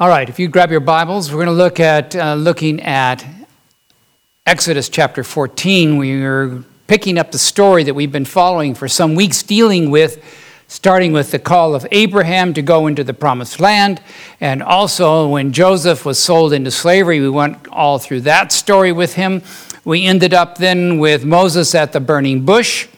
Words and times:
All 0.00 0.08
right, 0.08 0.30
if 0.30 0.38
you 0.38 0.48
grab 0.48 0.70
your 0.70 0.80
Bibles, 0.80 1.30
we're 1.30 1.44
going 1.44 1.54
to 1.58 1.62
look 1.62 1.78
at 1.78 2.16
uh, 2.16 2.32
looking 2.32 2.80
at 2.80 3.22
Exodus 4.46 4.88
chapter 4.88 5.22
14. 5.22 5.98
We're 5.98 6.64
picking 6.86 7.18
up 7.18 7.32
the 7.32 7.38
story 7.38 7.84
that 7.84 7.92
we've 7.92 8.10
been 8.10 8.24
following 8.24 8.74
for 8.74 8.88
some 8.88 9.14
weeks, 9.14 9.42
dealing 9.42 9.90
with 9.90 10.24
starting 10.68 11.12
with 11.12 11.32
the 11.32 11.38
call 11.38 11.74
of 11.74 11.86
Abraham 11.90 12.54
to 12.54 12.62
go 12.62 12.86
into 12.86 13.04
the 13.04 13.12
promised 13.12 13.60
land, 13.60 14.00
and 14.40 14.62
also 14.62 15.28
when 15.28 15.52
Joseph 15.52 16.06
was 16.06 16.18
sold 16.18 16.54
into 16.54 16.70
slavery, 16.70 17.20
we 17.20 17.28
went 17.28 17.68
all 17.68 17.98
through 17.98 18.22
that 18.22 18.52
story 18.52 18.92
with 18.92 19.12
him. 19.12 19.42
We 19.84 20.06
ended 20.06 20.32
up 20.32 20.56
then 20.56 20.98
with 20.98 21.26
Moses 21.26 21.74
at 21.74 21.92
the 21.92 22.00
burning 22.00 22.46
bush. 22.46 22.88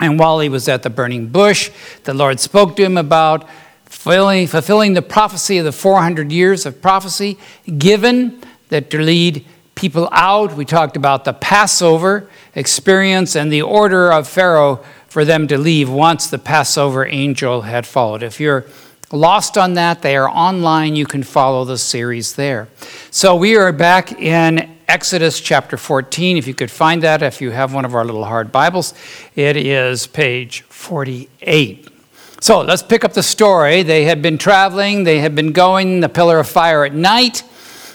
And 0.00 0.18
while 0.18 0.40
he 0.40 0.48
was 0.48 0.68
at 0.70 0.82
the 0.82 0.90
burning 0.90 1.28
bush, 1.28 1.70
the 2.04 2.14
Lord 2.14 2.40
spoke 2.40 2.76
to 2.76 2.82
him 2.82 2.96
about 2.96 3.46
fulfilling, 3.94 4.46
fulfilling 4.46 4.92
the 4.92 5.02
prophecy 5.02 5.58
of 5.58 5.64
the 5.64 5.72
400 5.72 6.30
years 6.30 6.66
of 6.66 6.82
prophecy 6.82 7.38
given 7.78 8.42
that 8.68 8.90
to 8.90 8.98
lead 8.98 9.46
people 9.74 10.08
out. 10.12 10.54
We 10.54 10.64
talked 10.64 10.96
about 10.96 11.24
the 11.24 11.32
Passover 11.32 12.28
experience 12.54 13.34
and 13.34 13.52
the 13.52 13.62
order 13.62 14.12
of 14.12 14.28
Pharaoh 14.28 14.84
for 15.06 15.24
them 15.24 15.46
to 15.48 15.56
leave 15.56 15.88
once 15.88 16.26
the 16.26 16.38
Passover 16.38 17.06
angel 17.06 17.62
had 17.62 17.86
followed. 17.86 18.22
If 18.22 18.40
you're 18.40 18.66
lost 19.10 19.56
on 19.56 19.74
that, 19.74 20.02
they 20.02 20.16
are 20.16 20.28
online. 20.28 20.96
You 20.96 21.06
can 21.06 21.22
follow 21.22 21.64
the 21.64 21.78
series 21.78 22.34
there. 22.34 22.68
So 23.10 23.36
we 23.36 23.56
are 23.56 23.72
back 23.72 24.20
in 24.20 24.76
Exodus 24.88 25.40
chapter 25.40 25.76
14. 25.76 26.36
If 26.36 26.46
you 26.46 26.54
could 26.54 26.70
find 26.70 27.02
that, 27.02 27.22
if 27.22 27.40
you 27.40 27.52
have 27.52 27.72
one 27.72 27.84
of 27.84 27.94
our 27.94 28.04
little 28.04 28.24
hard 28.24 28.52
Bibles, 28.52 28.92
it 29.34 29.56
is 29.56 30.06
page 30.06 30.62
48. 30.62 31.93
So 32.40 32.60
let's 32.60 32.82
pick 32.82 33.04
up 33.04 33.14
the 33.14 33.22
story. 33.22 33.82
They 33.82 34.04
had 34.04 34.20
been 34.20 34.38
traveling, 34.38 35.04
they 35.04 35.20
had 35.20 35.34
been 35.34 35.52
going, 35.52 36.00
the 36.00 36.08
pillar 36.08 36.38
of 36.40 36.48
fire 36.48 36.84
at 36.84 36.94
night, 36.94 37.42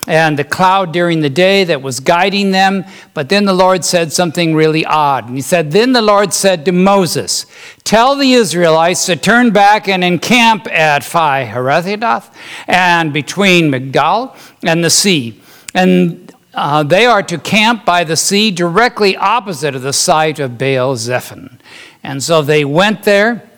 and 0.07 0.39
the 0.39 0.43
cloud 0.43 0.91
during 0.91 1.21
the 1.21 1.29
day 1.29 1.63
that 1.65 1.83
was 1.83 1.99
guiding 1.99 2.49
them. 2.51 2.83
But 3.13 3.29
then 3.29 3.45
the 3.45 3.53
Lord 3.53 3.85
said 3.85 4.11
something 4.11 4.55
really 4.55 4.85
odd. 4.85 5.27
And 5.27 5.35
He 5.35 5.41
said, 5.41 5.71
Then 5.71 5.93
the 5.93 6.01
Lord 6.01 6.33
said 6.33 6.65
to 6.65 6.71
Moses, 6.71 7.45
Tell 7.83 8.15
the 8.15 8.33
Israelites 8.33 9.05
to 9.05 9.15
turn 9.15 9.51
back 9.51 9.87
and 9.87 10.03
encamp 10.03 10.67
at 10.67 11.03
Pi 11.03 11.45
Hahiroth 11.45 12.33
and 12.67 13.13
between 13.13 13.69
Migdal 13.71 14.35
and 14.63 14.83
the 14.83 14.89
sea. 14.89 15.39
And 15.75 16.33
uh, 16.55 16.81
they 16.81 17.05
are 17.05 17.21
to 17.23 17.37
camp 17.37 17.85
by 17.85 18.03
the 18.03 18.17
sea 18.17 18.49
directly 18.49 19.15
opposite 19.15 19.75
of 19.75 19.83
the 19.83 19.93
site 19.93 20.39
of 20.39 20.57
Baal 20.57 20.95
Zephon. 20.95 21.59
And 22.01 22.23
so 22.23 22.41
they 22.41 22.65
went 22.65 23.03
there 23.03 23.48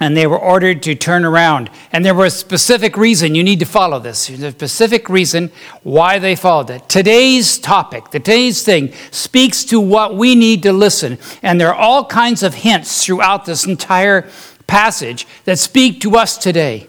and 0.00 0.16
they 0.16 0.26
were 0.26 0.38
ordered 0.38 0.82
to 0.82 0.94
turn 0.94 1.24
around. 1.24 1.70
And 1.92 2.04
there 2.04 2.14
was 2.14 2.34
a 2.34 2.38
specific 2.38 2.96
reason, 2.96 3.34
you 3.34 3.44
need 3.44 3.60
to 3.60 3.64
follow 3.64 3.98
this. 3.98 4.26
There's 4.26 4.42
a 4.42 4.50
specific 4.50 5.08
reason 5.08 5.50
why 5.82 6.18
they 6.18 6.34
followed 6.34 6.70
it. 6.70 6.88
Today's 6.88 7.58
topic, 7.58 8.10
today's 8.10 8.62
thing, 8.62 8.92
speaks 9.10 9.64
to 9.66 9.80
what 9.80 10.16
we 10.16 10.34
need 10.34 10.62
to 10.64 10.72
listen. 10.72 11.18
And 11.42 11.60
there 11.60 11.68
are 11.68 11.74
all 11.74 12.04
kinds 12.04 12.42
of 12.42 12.54
hints 12.54 13.04
throughout 13.04 13.44
this 13.44 13.66
entire 13.66 14.28
passage 14.66 15.26
that 15.44 15.58
speak 15.58 16.00
to 16.00 16.16
us 16.16 16.36
today. 16.38 16.88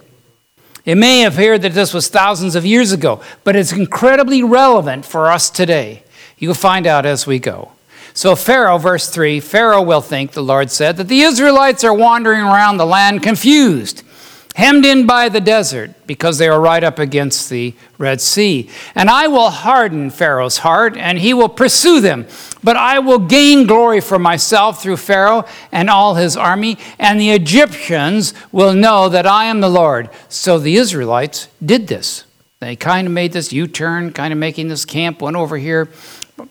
It 0.84 0.96
may 0.96 1.26
appear 1.26 1.58
that 1.58 1.74
this 1.74 1.94
was 1.94 2.08
thousands 2.08 2.56
of 2.56 2.66
years 2.66 2.92
ago, 2.92 3.22
but 3.44 3.56
it's 3.56 3.72
incredibly 3.72 4.44
relevant 4.44 5.06
for 5.06 5.32
us 5.32 5.50
today. 5.50 6.04
You'll 6.38 6.54
find 6.54 6.86
out 6.86 7.06
as 7.06 7.26
we 7.26 7.40
go. 7.40 7.72
So, 8.16 8.34
Pharaoh, 8.38 8.78
verse 8.78 9.10
3 9.10 9.42
Pharaoh 9.42 9.82
will 9.82 10.00
think, 10.00 10.32
the 10.32 10.42
Lord 10.42 10.72
said, 10.72 10.96
that 10.98 11.10
the 11.10 11.20
Israelites 11.20 11.84
are 11.84 11.94
wandering 11.94 12.40
around 12.40 12.78
the 12.78 12.86
land 12.86 13.22
confused, 13.22 14.04
hemmed 14.56 14.86
in 14.86 15.06
by 15.06 15.28
the 15.28 15.42
desert, 15.42 15.92
because 16.08 16.38
they 16.38 16.48
are 16.48 16.62
right 16.62 16.82
up 16.82 16.98
against 16.98 17.50
the 17.50 17.74
Red 17.98 18.22
Sea. 18.22 18.70
And 18.96 19.10
I 19.10 19.28
will 19.28 19.50
harden 19.50 20.10
Pharaoh's 20.10 20.60
heart, 20.60 20.96
and 20.96 21.20
he 21.20 21.34
will 21.34 21.50
pursue 21.50 22.00
them. 22.00 22.26
But 22.64 22.78
I 22.78 23.00
will 23.00 23.20
gain 23.20 23.68
glory 23.68 24.00
for 24.00 24.18
myself 24.18 24.82
through 24.82 24.96
Pharaoh 24.96 25.44
and 25.74 25.90
all 25.90 26.16
his 26.16 26.38
army, 26.38 26.78
and 26.98 27.20
the 27.20 27.32
Egyptians 27.32 28.34
will 28.54 28.74
know 28.74 29.10
that 29.10 29.28
I 29.28 29.46
am 29.46 29.60
the 29.60 29.70
Lord. 29.70 30.10
So 30.30 30.58
the 30.58 30.78
Israelites 30.78 31.50
did 31.64 31.88
this. 31.88 32.24
They 32.62 32.78
kind 32.78 33.08
of 33.08 33.14
made 33.14 33.34
this 33.34 33.52
U 33.52 33.68
turn, 33.68 34.14
kind 34.14 34.32
of 34.32 34.40
making 34.40 34.70
this 34.70 34.86
camp, 34.86 35.22
went 35.22 35.36
over 35.36 35.58
here 35.58 35.90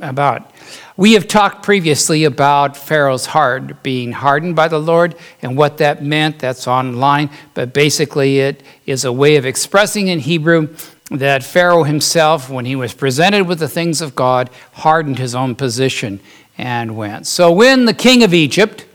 about 0.00 0.50
we 0.96 1.14
have 1.14 1.26
talked 1.26 1.62
previously 1.62 2.24
about 2.24 2.76
Pharaoh's 2.76 3.26
heart 3.26 3.82
being 3.82 4.12
hardened 4.12 4.54
by 4.54 4.68
the 4.68 4.78
Lord 4.78 5.16
and 5.42 5.56
what 5.56 5.78
that 5.78 6.02
meant. 6.04 6.38
That's 6.38 6.68
online. 6.68 7.30
But 7.54 7.72
basically, 7.72 8.40
it 8.40 8.62
is 8.86 9.04
a 9.04 9.12
way 9.12 9.36
of 9.36 9.44
expressing 9.44 10.08
in 10.08 10.20
Hebrew 10.20 10.74
that 11.10 11.42
Pharaoh 11.42 11.84
himself, 11.84 12.48
when 12.48 12.64
he 12.64 12.76
was 12.76 12.94
presented 12.94 13.46
with 13.46 13.58
the 13.58 13.68
things 13.68 14.00
of 14.00 14.14
God, 14.14 14.50
hardened 14.72 15.18
his 15.18 15.34
own 15.34 15.54
position 15.54 16.20
and 16.56 16.96
went. 16.96 17.26
So 17.26 17.52
when 17.52 17.84
the 17.84 17.94
king 17.94 18.22
of 18.22 18.32
Egypt, 18.32 18.86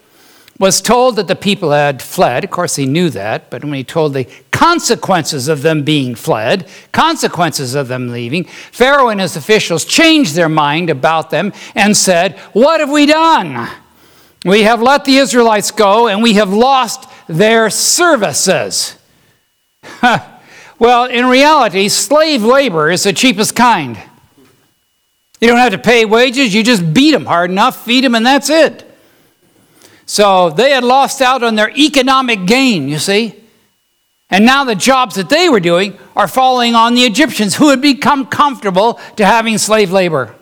was 0.59 0.81
told 0.81 1.16
that 1.16 1.30
the 1.30 1.36
people 1.36 1.72
had 1.72 2.02
fled. 2.02 2.44
Of 2.44 2.52
course, 2.52 2.75
he 2.75 2.86
knew 2.86 3.09
that, 3.12 3.50
but 3.50 3.64
when 3.64 3.74
he 3.74 3.84
told 3.84 4.14
the 4.14 4.28
consequences 4.52 5.47
of 5.47 5.62
them 5.62 5.84
being 5.84 6.16
fled, 6.16 6.68
consequences 6.92 7.75
of 7.75 7.88
them 7.88 8.09
leaving, 8.09 8.44
Pharaoh 8.44 9.08
and 9.08 9.22
his 9.22 9.38
officials 9.38 9.86
changed 9.86 10.36
their 10.36 10.50
mind 10.50 10.90
about 10.90 11.30
them 11.30 11.53
and 11.75 11.96
said, 11.96 12.38
What 12.52 12.81
have 12.81 12.92
we 12.92 13.06
done? 13.06 13.69
We 14.44 14.64
have 14.64 14.81
let 14.81 15.06
the 15.06 15.18
Israelites 15.18 15.72
go 15.72 16.08
and 16.08 16.22
we 16.22 16.34
have 16.34 16.52
lost 16.52 17.09
their 17.28 17.69
services. 17.69 18.98
well, 20.80 21.06
in 21.06 21.25
reality, 21.25 21.88
slave 21.88 22.44
labor 22.44 22.92
is 22.92 23.03
the 23.03 23.14
cheapest 23.14 23.56
kind. 23.56 23.98
You 25.40 25.48
don't 25.48 25.58
have 25.58 25.72
to 25.72 25.78
pay 25.78 26.03
wages, 26.03 26.53
you 26.53 26.64
just 26.64 26.94
beat 26.94 27.12
them 27.12 27.25
hard 27.25 27.50
enough, 27.50 27.86
feed 27.86 28.03
them, 28.03 28.14
and 28.14 28.25
that's 28.25 28.50
it. 28.50 28.89
So 30.09 30.50
they 30.50 30.72
had 30.72 30.84
lost 30.84 31.22
out 31.22 31.44
on 31.44 31.53
their 31.53 31.70
economic 31.70 32.47
gain, 32.47 32.90
you 32.90 32.97
see. 32.97 33.36
And 34.31 34.44
now 34.44 34.64
the 34.64 34.74
jobs 34.74 35.14
that 35.18 35.30
they 35.30 35.50
were 35.50 35.59
doing 35.59 36.00
are 36.16 36.28
falling 36.28 36.74
on 36.74 36.96
the 36.96 37.03
Egyptians 37.03 37.56
who 37.56 37.70
had 37.70 37.80
become 37.80 38.25
comfortable 38.25 39.00
to 39.18 39.25
having 39.25 39.59
slave 39.59 39.92
labor. 39.92 40.34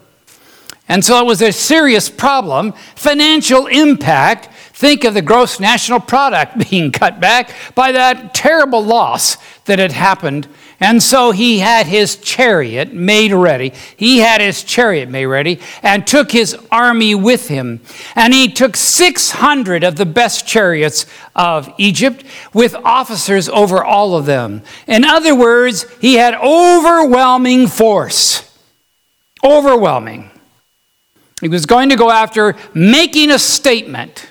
And 0.88 1.03
so 1.03 1.19
it 1.19 1.25
was 1.25 1.41
a 1.41 1.51
serious 1.51 2.09
problem. 2.09 2.72
Financial 2.95 3.67
impact. 3.67 4.47
Think 4.72 5.03
of 5.03 5.13
the 5.13 5.22
gross 5.22 5.59
national 5.59 6.00
product 6.00 6.69
being 6.69 6.94
cut 6.94 7.19
back 7.19 7.51
by 7.75 7.91
that 7.91 8.33
terrible 8.33 8.85
loss 8.85 9.35
that 9.66 9.79
had 9.79 9.91
happened 9.91 10.47
and 10.79 11.01
so 11.01 11.31
he 11.31 11.59
had 11.59 11.88
his 11.88 12.17
chariot 12.17 12.93
made 12.93 13.31
ready. 13.31 13.73
He 13.95 14.19
had 14.19 14.41
his 14.41 14.63
chariot 14.63 15.09
made 15.09 15.25
ready 15.25 15.59
and 15.81 16.05
took 16.05 16.31
his 16.31 16.55
army 16.71 17.15
with 17.15 17.47
him. 17.47 17.81
And 18.15 18.31
he 18.31 18.47
took 18.47 18.75
600 18.75 19.83
of 19.83 19.95
the 19.95 20.05
best 20.05 20.47
chariots 20.47 21.07
of 21.35 21.73
Egypt 21.79 22.23
with 22.53 22.75
officers 22.75 23.49
over 23.49 23.83
all 23.83 24.15
of 24.15 24.27
them. 24.27 24.61
In 24.85 25.03
other 25.03 25.35
words, 25.35 25.85
he 25.99 26.15
had 26.15 26.35
overwhelming 26.35 27.65
force. 27.67 28.44
Overwhelming. 29.44 30.29
He 31.41 31.47
was 31.47 31.65
going 31.65 31.89
to 31.89 31.95
go 31.95 32.11
after 32.11 32.55
making 32.75 33.31
a 33.31 33.39
statement 33.39 34.27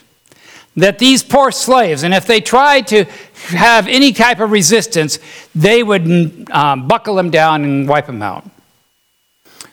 that 0.76 0.98
these 0.98 1.22
poor 1.22 1.50
slaves, 1.50 2.02
and 2.02 2.12
if 2.12 2.26
they 2.26 2.40
tried 2.40 2.86
to 2.88 3.06
have 3.48 3.86
any 3.86 4.12
type 4.12 4.40
of 4.40 4.50
resistance, 4.50 5.18
they 5.54 5.82
would 5.82 6.50
um, 6.50 6.88
buckle 6.88 7.14
them 7.14 7.30
down 7.30 7.64
and 7.64 7.88
wipe 7.88 8.06
them 8.06 8.22
out. 8.22 8.48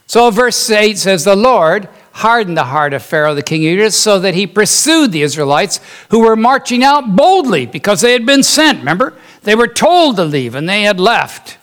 So, 0.06 0.29
verse 0.29 0.69
8 0.69 0.97
says, 0.97 1.24
The 1.24 1.35
Lord 1.35 1.88
hardened 2.12 2.57
the 2.57 2.66
heart 2.66 2.94
of 2.94 3.02
Pharaoh, 3.02 3.34
the 3.34 3.41
king 3.41 3.66
of 3.66 3.73
Egypt, 3.73 3.94
so 3.94 4.19
that 4.19 4.35
he 4.35 4.46
pursued 4.46 5.12
the 5.12 5.23
Israelites 5.23 5.79
who 6.09 6.19
were 6.19 6.35
marching 6.35 6.84
out 6.84 7.16
boldly 7.16 7.66
because 7.66 8.02
they 8.02 8.13
had 8.13 8.25
been 8.25 8.44
sent. 8.44 8.79
Remember? 8.79 9.18
They 9.41 9.56
were 9.56 9.68
told 9.68 10.18
to 10.18 10.25
leave 10.25 10.56
and 10.56 10.69
they 10.69 10.84
had 10.84 11.00
left. 11.00 11.57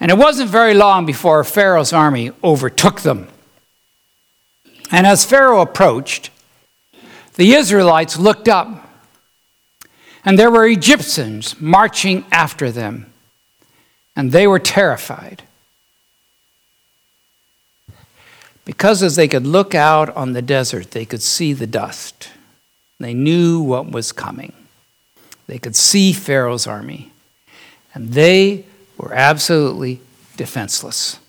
And 0.00 0.10
it 0.10 0.18
wasn't 0.18 0.50
very 0.50 0.74
long 0.74 1.06
before 1.06 1.42
Pharaoh's 1.44 1.92
army 1.92 2.32
overtook 2.42 3.02
them. 3.02 3.28
And 4.90 5.06
as 5.06 5.24
Pharaoh 5.24 5.62
approached, 5.62 6.30
the 7.34 7.54
Israelites 7.54 8.18
looked 8.18 8.48
up 8.48 8.85
and 10.26 10.36
there 10.36 10.50
were 10.50 10.66
Egyptians 10.66 11.58
marching 11.60 12.24
after 12.32 12.72
them, 12.72 13.06
and 14.16 14.32
they 14.32 14.46
were 14.48 14.58
terrified. 14.58 15.44
Because 18.64 19.04
as 19.04 19.14
they 19.14 19.28
could 19.28 19.46
look 19.46 19.72
out 19.72 20.14
on 20.16 20.32
the 20.32 20.42
desert, 20.42 20.90
they 20.90 21.04
could 21.04 21.22
see 21.22 21.52
the 21.52 21.68
dust. 21.68 22.30
They 22.98 23.14
knew 23.14 23.60
what 23.60 23.92
was 23.92 24.10
coming. 24.10 24.52
They 25.46 25.58
could 25.58 25.76
see 25.76 26.12
Pharaoh's 26.12 26.66
army. 26.66 27.12
And 27.94 28.12
they 28.12 28.64
were 28.98 29.14
absolutely 29.14 30.00
defenseless. 30.36 31.20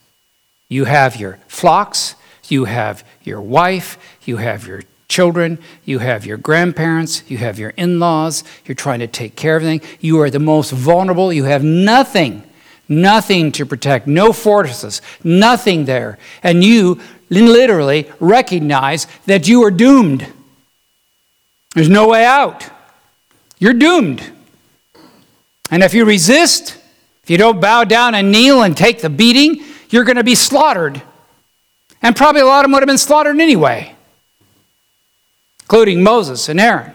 You 0.70 0.86
have 0.86 1.18
your 1.18 1.38
flocks, 1.48 2.16
you 2.48 2.66
have 2.66 3.06
your 3.24 3.42
wife, 3.42 4.00
you 4.26 4.38
have 4.38 4.66
your 4.66 4.82
children, 5.18 5.58
you 5.84 5.98
have 5.98 6.28
your 6.28 6.38
grandparents, 6.38 7.24
you 7.28 7.40
have 7.40 7.58
your 7.58 7.72
in 7.72 8.00
laws, 8.00 8.44
you're 8.66 8.76
trying 8.76 9.00
to 9.00 9.08
take 9.08 9.36
care 9.36 9.58
of 9.58 9.64
everything. 9.64 9.98
You 10.00 10.22
are 10.22 10.30
the 10.30 10.38
most 10.40 10.72
vulnerable, 10.72 11.34
you 11.34 11.46
have 11.46 11.64
nothing 11.64 12.44
nothing 12.90 13.52
to 13.52 13.66
protect, 13.66 14.08
no 14.08 14.32
fortresses, 14.32 15.02
nothing 15.24 15.86
there. 15.86 16.18
And 16.44 16.64
you 16.64 17.02
literally 17.30 18.10
recognize 18.20 19.08
that 19.26 19.48
you 19.48 19.64
are 19.64 19.72
doomed. 19.72 20.26
There's 21.76 21.90
no 21.90 22.08
way 22.08 22.24
out. 22.24 22.70
You're 23.60 23.74
doomed. 23.74 24.24
And 25.70 25.84
if 25.84 25.94
you 25.94 26.06
resist, 26.06 26.78
if 27.24 27.30
you 27.30 27.38
don't 27.38 27.60
bow 27.60 27.84
down 27.84 28.16
and 28.16 28.32
kneel 28.32 28.64
and 28.64 28.76
take 28.76 29.02
the 29.02 29.10
beating, 29.10 29.64
you're 29.90 30.06
going 30.06 30.18
to 30.18 30.24
be 30.24 30.36
slaughtered. 30.36 31.02
And 32.02 32.16
probably 32.16 32.42
a 32.42 32.46
lot 32.46 32.60
of 32.60 32.64
them 32.66 32.72
would 32.74 32.84
have 32.84 32.88
been 32.88 32.98
slaughtered 32.98 33.40
anyway, 33.40 33.97
including 35.70 36.02
Moses 36.02 36.48
and 36.48 36.62
Aaron. 36.62 36.94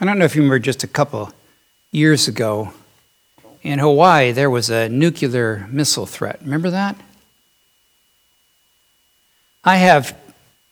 I 0.00 0.04
don't 0.04 0.16
know 0.16 0.24
if 0.24 0.36
you 0.36 0.42
remember 0.42 0.60
just 0.60 0.84
a 0.84 0.86
couple 0.86 1.32
years 1.90 2.28
ago 2.28 2.72
in 3.64 3.80
Hawaii, 3.80 4.30
there 4.30 4.48
was 4.48 4.70
a 4.70 4.88
nuclear 4.88 5.66
missile 5.72 6.06
threat. 6.06 6.38
Remember 6.40 6.70
that? 6.70 6.96
I 9.64 9.78
have 9.78 10.16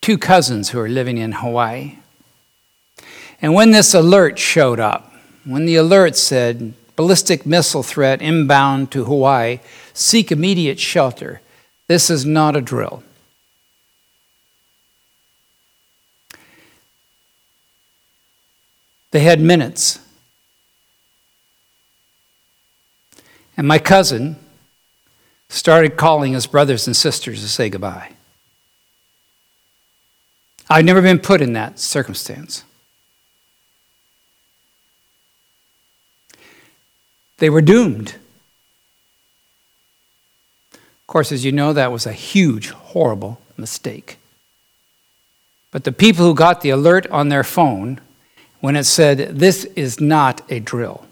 two 0.01 0.17
cousins 0.17 0.71
who 0.71 0.79
are 0.79 0.89
living 0.89 1.19
in 1.19 1.33
Hawaii. 1.33 1.99
And 3.43 3.53
when 3.53 3.73
this 3.73 3.95
alert 3.95 4.39
showed 4.39 4.79
up, 4.79 5.13
when 5.45 5.67
the 5.67 5.75
alert 5.75 6.15
said 6.15 6.73
ballistic 6.95 7.45
missile 7.45 7.83
threat 7.83 8.23
inbound 8.23 8.93
to 8.93 9.07
Hawaii, 9.07 9.59
seek 9.93 10.31
immediate 10.31 10.79
shelter, 10.79 11.41
this 11.89 12.11
is 12.11 12.25
not 12.25 12.55
a 12.55 12.61
drill. 12.61 13.03
They 19.15 19.21
had 19.21 19.41
minutes. 19.41 20.01
And 23.57 23.69
my 23.69 23.79
cousin 23.79 24.35
started 25.49 25.97
calling 25.97 26.33
his 26.33 26.49
brothers 26.49 26.89
and 26.89 26.97
sisters 26.97 27.41
to 27.41 27.49
say 27.49 27.71
goodbye. 27.71 28.11
I'd 30.69 30.85
never 30.85 31.01
been 31.01 31.21
put 31.21 31.41
in 31.41 31.53
that 31.53 31.79
circumstance. 31.79 32.65
They 37.39 37.51
were 37.51 37.63
doomed. 37.63 38.17
Of 40.73 41.07
course, 41.07 41.31
as 41.31 41.45
you 41.45 41.53
know, 41.53 41.73
that 41.73 41.93
was 41.93 42.05
a 42.05 42.13
huge, 42.13 42.71
horrible 42.71 43.41
mistake. 43.57 44.19
But 45.71 45.85
the 45.85 45.93
people 45.93 46.25
who 46.25 46.35
got 46.35 46.63
the 46.63 46.71
alert 46.71 47.07
on 47.13 47.29
their 47.29 47.45
phone 47.45 48.01
when 48.65 48.77
it 48.77 48.85
said, 48.85 49.19
This 49.39 49.67
is 49.77 50.01
not 50.01 50.41
a 50.51 50.59
drill. 50.59 51.05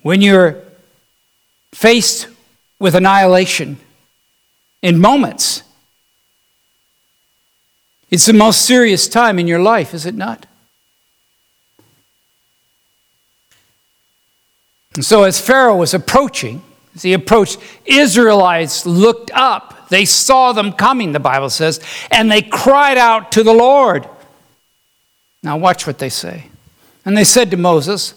When 0.00 0.22
you're 0.22 0.62
faced 1.72 2.28
with 2.78 2.94
annihilation 2.94 3.76
in 4.80 4.98
moments, 4.98 5.62
it's 8.10 8.24
the 8.24 8.32
most 8.32 8.62
serious 8.62 9.08
time 9.08 9.38
in 9.38 9.46
your 9.46 9.58
life, 9.58 9.92
is 9.92 10.06
it 10.06 10.14
not? 10.14 10.46
And 14.94 15.04
so, 15.04 15.24
as 15.24 15.38
Pharaoh 15.38 15.76
was 15.76 15.92
approaching, 15.92 16.62
as 16.94 17.02
he 17.02 17.12
approached, 17.12 17.58
Israelites 17.84 18.86
looked 18.86 19.32
up. 19.34 19.90
They 19.90 20.06
saw 20.06 20.52
them 20.52 20.72
coming, 20.72 21.12
the 21.12 21.20
Bible 21.20 21.50
says, 21.50 21.78
and 22.10 22.32
they 22.32 22.40
cried 22.40 22.96
out 22.96 23.30
to 23.32 23.42
the 23.42 23.52
Lord. 23.52 24.08
Now, 25.44 25.58
watch 25.58 25.86
what 25.86 25.98
they 25.98 26.08
say. 26.08 26.46
And 27.04 27.16
they 27.16 27.22
said 27.22 27.50
to 27.50 27.58
Moses, 27.58 28.14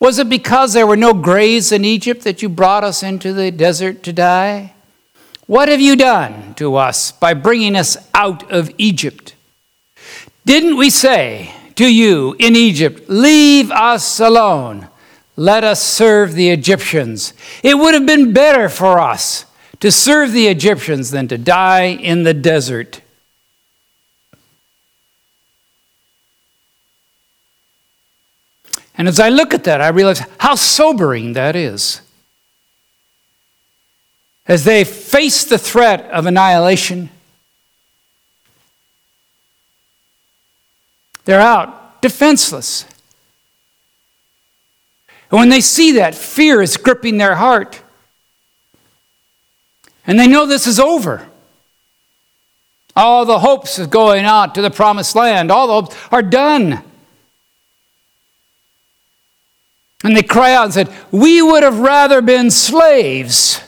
Was 0.00 0.18
it 0.18 0.30
because 0.30 0.72
there 0.72 0.86
were 0.86 0.96
no 0.96 1.12
graves 1.12 1.70
in 1.70 1.84
Egypt 1.84 2.24
that 2.24 2.40
you 2.40 2.48
brought 2.48 2.82
us 2.82 3.02
into 3.02 3.34
the 3.34 3.50
desert 3.50 4.02
to 4.04 4.12
die? 4.12 4.72
What 5.46 5.68
have 5.68 5.82
you 5.82 5.94
done 5.94 6.54
to 6.54 6.76
us 6.76 7.12
by 7.12 7.34
bringing 7.34 7.76
us 7.76 7.98
out 8.14 8.50
of 8.50 8.70
Egypt? 8.78 9.34
Didn't 10.46 10.78
we 10.78 10.88
say 10.88 11.52
to 11.76 11.92
you 11.92 12.34
in 12.38 12.56
Egypt, 12.56 13.02
Leave 13.06 13.70
us 13.70 14.18
alone, 14.18 14.88
let 15.36 15.62
us 15.62 15.82
serve 15.82 16.32
the 16.32 16.48
Egyptians? 16.48 17.34
It 17.62 17.78
would 17.78 17.92
have 17.92 18.06
been 18.06 18.32
better 18.32 18.70
for 18.70 18.98
us 18.98 19.44
to 19.80 19.92
serve 19.92 20.32
the 20.32 20.48
Egyptians 20.48 21.10
than 21.10 21.28
to 21.28 21.36
die 21.36 21.88
in 21.88 22.22
the 22.22 22.34
desert. 22.34 23.02
And 28.98 29.08
as 29.08 29.20
I 29.20 29.28
look 29.28 29.52
at 29.52 29.64
that, 29.64 29.80
I 29.80 29.88
realize 29.88 30.22
how 30.38 30.54
sobering 30.54 31.34
that 31.34 31.54
is. 31.54 32.00
As 34.46 34.64
they 34.64 34.84
face 34.84 35.44
the 35.44 35.58
threat 35.58 36.08
of 36.10 36.26
annihilation, 36.26 37.10
they're 41.24 41.40
out 41.40 42.00
defenseless. 42.00 42.86
And 45.30 45.40
when 45.40 45.48
they 45.48 45.60
see 45.60 45.92
that, 45.92 46.14
fear 46.14 46.62
is 46.62 46.76
gripping 46.76 47.18
their 47.18 47.34
heart. 47.34 47.82
And 50.06 50.18
they 50.18 50.28
know 50.28 50.46
this 50.46 50.68
is 50.68 50.78
over. 50.78 51.28
All 52.94 53.26
the 53.26 53.40
hopes 53.40 53.78
of 53.78 53.90
going 53.90 54.24
out 54.24 54.54
to 54.54 54.62
the 54.62 54.70
promised 54.70 55.16
land, 55.16 55.50
all 55.50 55.66
the 55.66 55.72
hopes 55.72 55.96
are 56.12 56.22
done. 56.22 56.82
And 60.06 60.16
they 60.16 60.22
cry 60.22 60.54
out 60.54 60.66
and 60.66 60.72
said, 60.72 60.88
We 61.10 61.42
would 61.42 61.64
have 61.64 61.80
rather 61.80 62.22
been 62.22 62.52
slaves. 62.52 63.60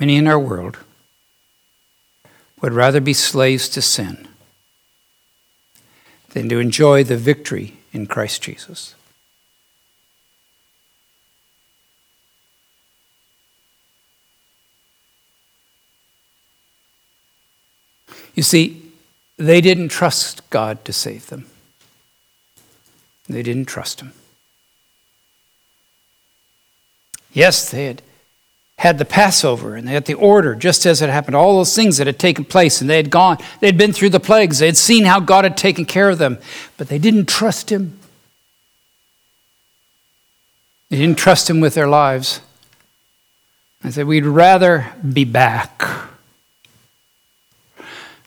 Many 0.00 0.16
in 0.16 0.26
our 0.26 0.38
world 0.38 0.78
would 2.62 2.72
rather 2.72 2.98
be 2.98 3.12
slaves 3.12 3.68
to 3.68 3.82
sin 3.82 4.26
than 6.30 6.48
to 6.48 6.58
enjoy 6.58 7.04
the 7.04 7.18
victory 7.18 7.74
in 7.92 8.06
Christ 8.06 8.40
Jesus. 8.40 8.94
You 18.34 18.42
see, 18.42 18.87
they 19.38 19.60
didn't 19.60 19.88
trust 19.88 20.48
God 20.50 20.84
to 20.84 20.92
save 20.92 21.28
them. 21.28 21.46
They 23.28 23.42
didn't 23.42 23.66
trust 23.66 24.00
Him. 24.00 24.12
Yes, 27.32 27.70
they 27.70 27.84
had 27.86 28.02
had 28.78 28.98
the 28.98 29.04
Passover 29.04 29.74
and 29.74 29.88
they 29.88 29.92
had 29.92 30.06
the 30.06 30.14
order, 30.14 30.54
just 30.54 30.86
as 30.86 31.02
it 31.02 31.10
happened, 31.10 31.34
all 31.34 31.56
those 31.56 31.74
things 31.74 31.96
that 31.96 32.06
had 32.06 32.18
taken 32.18 32.44
place, 32.44 32.80
and 32.80 32.88
they 32.88 32.96
had 32.96 33.10
gone, 33.10 33.36
they 33.60 33.66
had 33.66 33.76
been 33.76 33.92
through 33.92 34.10
the 34.10 34.20
plagues, 34.20 34.60
they 34.60 34.66
had 34.66 34.76
seen 34.76 35.04
how 35.04 35.18
God 35.18 35.44
had 35.44 35.56
taken 35.56 35.84
care 35.84 36.08
of 36.08 36.18
them, 36.18 36.38
but 36.76 36.88
they 36.88 36.98
didn't 36.98 37.26
trust 37.26 37.70
Him. 37.70 37.98
They 40.90 40.96
didn't 40.96 41.18
trust 41.18 41.50
Him 41.50 41.60
with 41.60 41.74
their 41.74 41.88
lives. 41.88 42.40
I 43.82 43.90
said, 43.90 44.06
We'd 44.06 44.24
rather 44.24 44.92
be 45.12 45.24
back. 45.24 45.82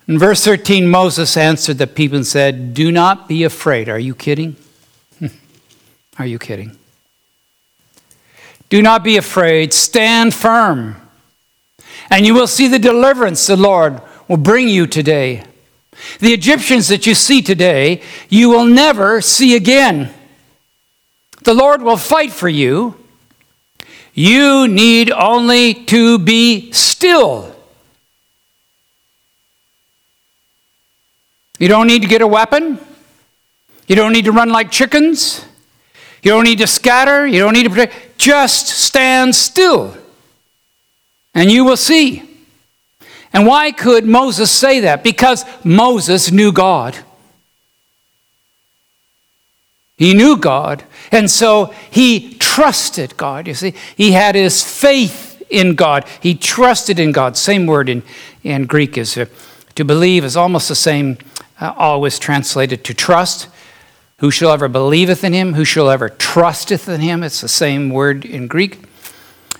In 0.07 0.17
verse 0.17 0.43
13, 0.43 0.89
Moses 0.89 1.37
answered 1.37 1.77
the 1.77 1.87
people 1.87 2.17
and 2.17 2.27
said, 2.27 2.73
Do 2.73 2.91
not 2.91 3.27
be 3.27 3.43
afraid. 3.43 3.87
Are 3.87 3.99
you 3.99 4.15
kidding? 4.15 4.55
Are 6.19 6.25
you 6.25 6.39
kidding? 6.39 6.77
Do 8.69 8.81
not 8.81 9.03
be 9.03 9.17
afraid. 9.17 9.73
Stand 9.73 10.33
firm. 10.33 10.95
And 12.09 12.25
you 12.25 12.33
will 12.33 12.47
see 12.47 12.67
the 12.67 12.79
deliverance 12.79 13.45
the 13.45 13.55
Lord 13.55 14.01
will 14.27 14.37
bring 14.37 14.67
you 14.67 14.87
today. 14.87 15.43
The 16.19 16.33
Egyptians 16.33 16.87
that 16.87 17.05
you 17.05 17.13
see 17.13 17.41
today, 17.41 18.01
you 18.29 18.49
will 18.49 18.65
never 18.65 19.21
see 19.21 19.55
again. 19.55 20.11
The 21.43 21.53
Lord 21.53 21.81
will 21.81 21.97
fight 21.97 22.31
for 22.31 22.49
you. 22.49 22.97
You 24.13 24.67
need 24.67 25.11
only 25.11 25.73
to 25.85 26.17
be 26.17 26.71
still 26.71 27.55
You 31.61 31.67
don't 31.67 31.85
need 31.85 32.01
to 32.01 32.07
get 32.07 32.23
a 32.23 32.27
weapon. 32.27 32.79
You 33.85 33.95
don't 33.95 34.13
need 34.13 34.25
to 34.25 34.31
run 34.31 34.49
like 34.49 34.71
chickens. 34.71 35.45
You 36.23 36.31
don't 36.31 36.43
need 36.43 36.57
to 36.57 36.65
scatter. 36.65 37.27
You 37.27 37.39
don't 37.39 37.53
need 37.53 37.65
to 37.65 37.69
protect. 37.69 38.17
Just 38.17 38.67
stand 38.67 39.35
still, 39.35 39.95
and 41.35 41.51
you 41.51 41.63
will 41.63 41.77
see. 41.77 42.23
And 43.31 43.45
why 43.45 43.71
could 43.71 44.05
Moses 44.05 44.49
say 44.49 44.79
that? 44.79 45.03
Because 45.03 45.45
Moses 45.63 46.31
knew 46.31 46.51
God. 46.51 46.97
He 49.97 50.15
knew 50.15 50.37
God, 50.37 50.83
and 51.11 51.29
so 51.29 51.75
he 51.91 52.33
trusted 52.39 53.17
God. 53.17 53.47
You 53.47 53.53
see, 53.53 53.75
he 53.95 54.13
had 54.13 54.33
his 54.33 54.63
faith 54.63 55.43
in 55.51 55.75
God. 55.75 56.05
He 56.21 56.33
trusted 56.33 56.97
in 56.97 57.11
God. 57.11 57.37
Same 57.37 57.67
word 57.67 57.87
in, 57.87 58.01
in 58.43 58.65
Greek 58.65 58.97
is 58.97 59.15
uh, 59.15 59.27
To 59.75 59.85
believe 59.85 60.23
is 60.23 60.35
almost 60.35 60.69
the 60.69 60.75
same, 60.75 61.19
uh, 61.61 61.73
always 61.77 62.19
translated 62.19 62.83
to 62.83 62.93
trust. 62.93 63.47
Whosoever 64.17 64.67
believeth 64.67 65.23
in 65.23 65.33
him, 65.33 65.53
whosoever 65.53 66.09
trusteth 66.09 66.89
in 66.89 67.01
him, 67.01 67.23
it's 67.23 67.41
the 67.41 67.47
same 67.47 67.89
word 67.89 68.25
in 68.25 68.47
Greek. 68.47 68.79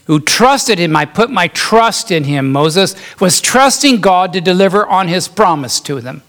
Who 0.05 0.19
trusted 0.19 0.79
him, 0.79 0.95
I 0.95 1.05
put 1.05 1.29
my 1.29 1.47
trust 1.47 2.11
in 2.11 2.25
him. 2.25 2.51
Moses 2.51 2.95
was 3.19 3.39
trusting 3.39 4.01
God 4.01 4.33
to 4.33 4.41
deliver 4.41 4.85
on 4.85 5.07
his 5.07 5.27
promise 5.27 5.79
to 5.81 6.01
them. 6.01 6.23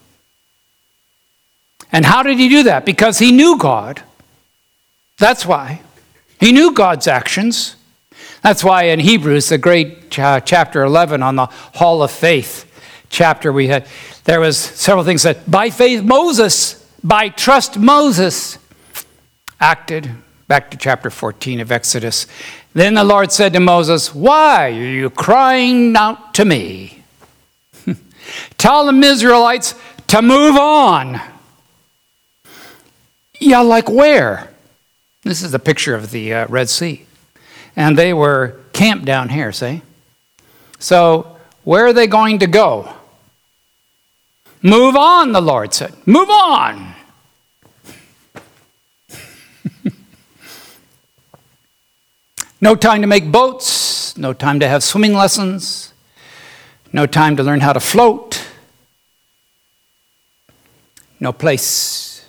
And 1.90 2.06
how 2.06 2.22
did 2.22 2.38
he 2.38 2.48
do 2.48 2.62
that? 2.64 2.86
Because 2.86 3.18
he 3.18 3.32
knew 3.32 3.58
God. 3.58 4.02
That's 5.18 5.44
why. 5.44 5.82
He 6.38 6.52
knew 6.52 6.72
God's 6.72 7.06
actions. 7.06 7.76
That's 8.42 8.64
why 8.64 8.84
in 8.84 9.00
Hebrews, 9.00 9.50
the 9.50 9.58
great 9.58 10.10
chapter 10.10 10.82
11 10.82 11.22
on 11.22 11.36
the 11.36 11.46
hall 11.46 12.02
of 12.02 12.10
faith 12.10 12.68
chapter 13.12 13.52
we 13.52 13.68
had, 13.68 13.86
there 14.24 14.40
was 14.40 14.58
several 14.58 15.04
things 15.04 15.22
that 15.22 15.50
by 15.50 15.70
faith 15.70 16.02
Moses 16.02 16.82
by 17.02 17.30
trust, 17.30 17.78
Moses 17.78 18.58
acted. 19.60 20.10
Back 20.46 20.70
to 20.72 20.76
chapter 20.76 21.10
14 21.10 21.60
of 21.60 21.72
Exodus. 21.72 22.26
Then 22.74 22.94
the 22.94 23.04
Lord 23.04 23.32
said 23.32 23.52
to 23.54 23.60
Moses, 23.60 24.14
Why 24.14 24.70
are 24.70 24.70
you 24.70 25.10
crying 25.10 25.96
out 25.96 26.34
to 26.34 26.44
me? 26.44 27.02
Tell 28.58 28.86
the 28.86 29.06
Israelites 29.06 29.74
to 30.08 30.22
move 30.22 30.56
on. 30.56 31.20
Yeah, 33.40 33.60
like 33.60 33.88
where? 33.88 34.50
This 35.22 35.42
is 35.42 35.54
a 35.54 35.58
picture 35.58 35.94
of 35.94 36.10
the 36.10 36.34
uh, 36.34 36.46
Red 36.48 36.68
Sea. 36.68 37.06
And 37.74 37.96
they 37.96 38.12
were 38.12 38.60
camped 38.72 39.06
down 39.06 39.30
here, 39.30 39.52
see? 39.52 39.82
So, 40.78 41.38
where 41.64 41.86
are 41.86 41.92
they 41.92 42.06
going 42.06 42.40
to 42.40 42.46
go? 42.46 42.94
Move 44.62 44.94
on, 44.94 45.32
the 45.32 45.40
Lord 45.40 45.74
said. 45.74 45.92
Move 46.06 46.30
on. 46.30 46.94
no 52.60 52.76
time 52.76 53.00
to 53.00 53.08
make 53.08 53.32
boats, 53.32 54.16
no 54.16 54.32
time 54.32 54.60
to 54.60 54.68
have 54.68 54.84
swimming 54.84 55.14
lessons, 55.14 55.92
no 56.92 57.06
time 57.06 57.36
to 57.36 57.42
learn 57.42 57.58
how 57.58 57.72
to 57.72 57.80
float, 57.80 58.46
no 61.18 61.32
place. 61.32 62.24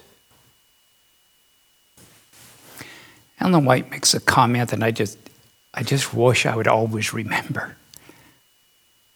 Ellen 3.40 3.66
White 3.66 3.92
makes 3.92 4.16
a 4.16 4.20
comment 4.20 4.72
that 4.72 4.82
I 4.82 4.90
just, 4.90 5.20
I 5.72 5.84
just 5.84 6.16
wish 6.16 6.48
I 6.48 6.56
would 6.56 6.68
always 6.68 7.14
remember. 7.14 7.78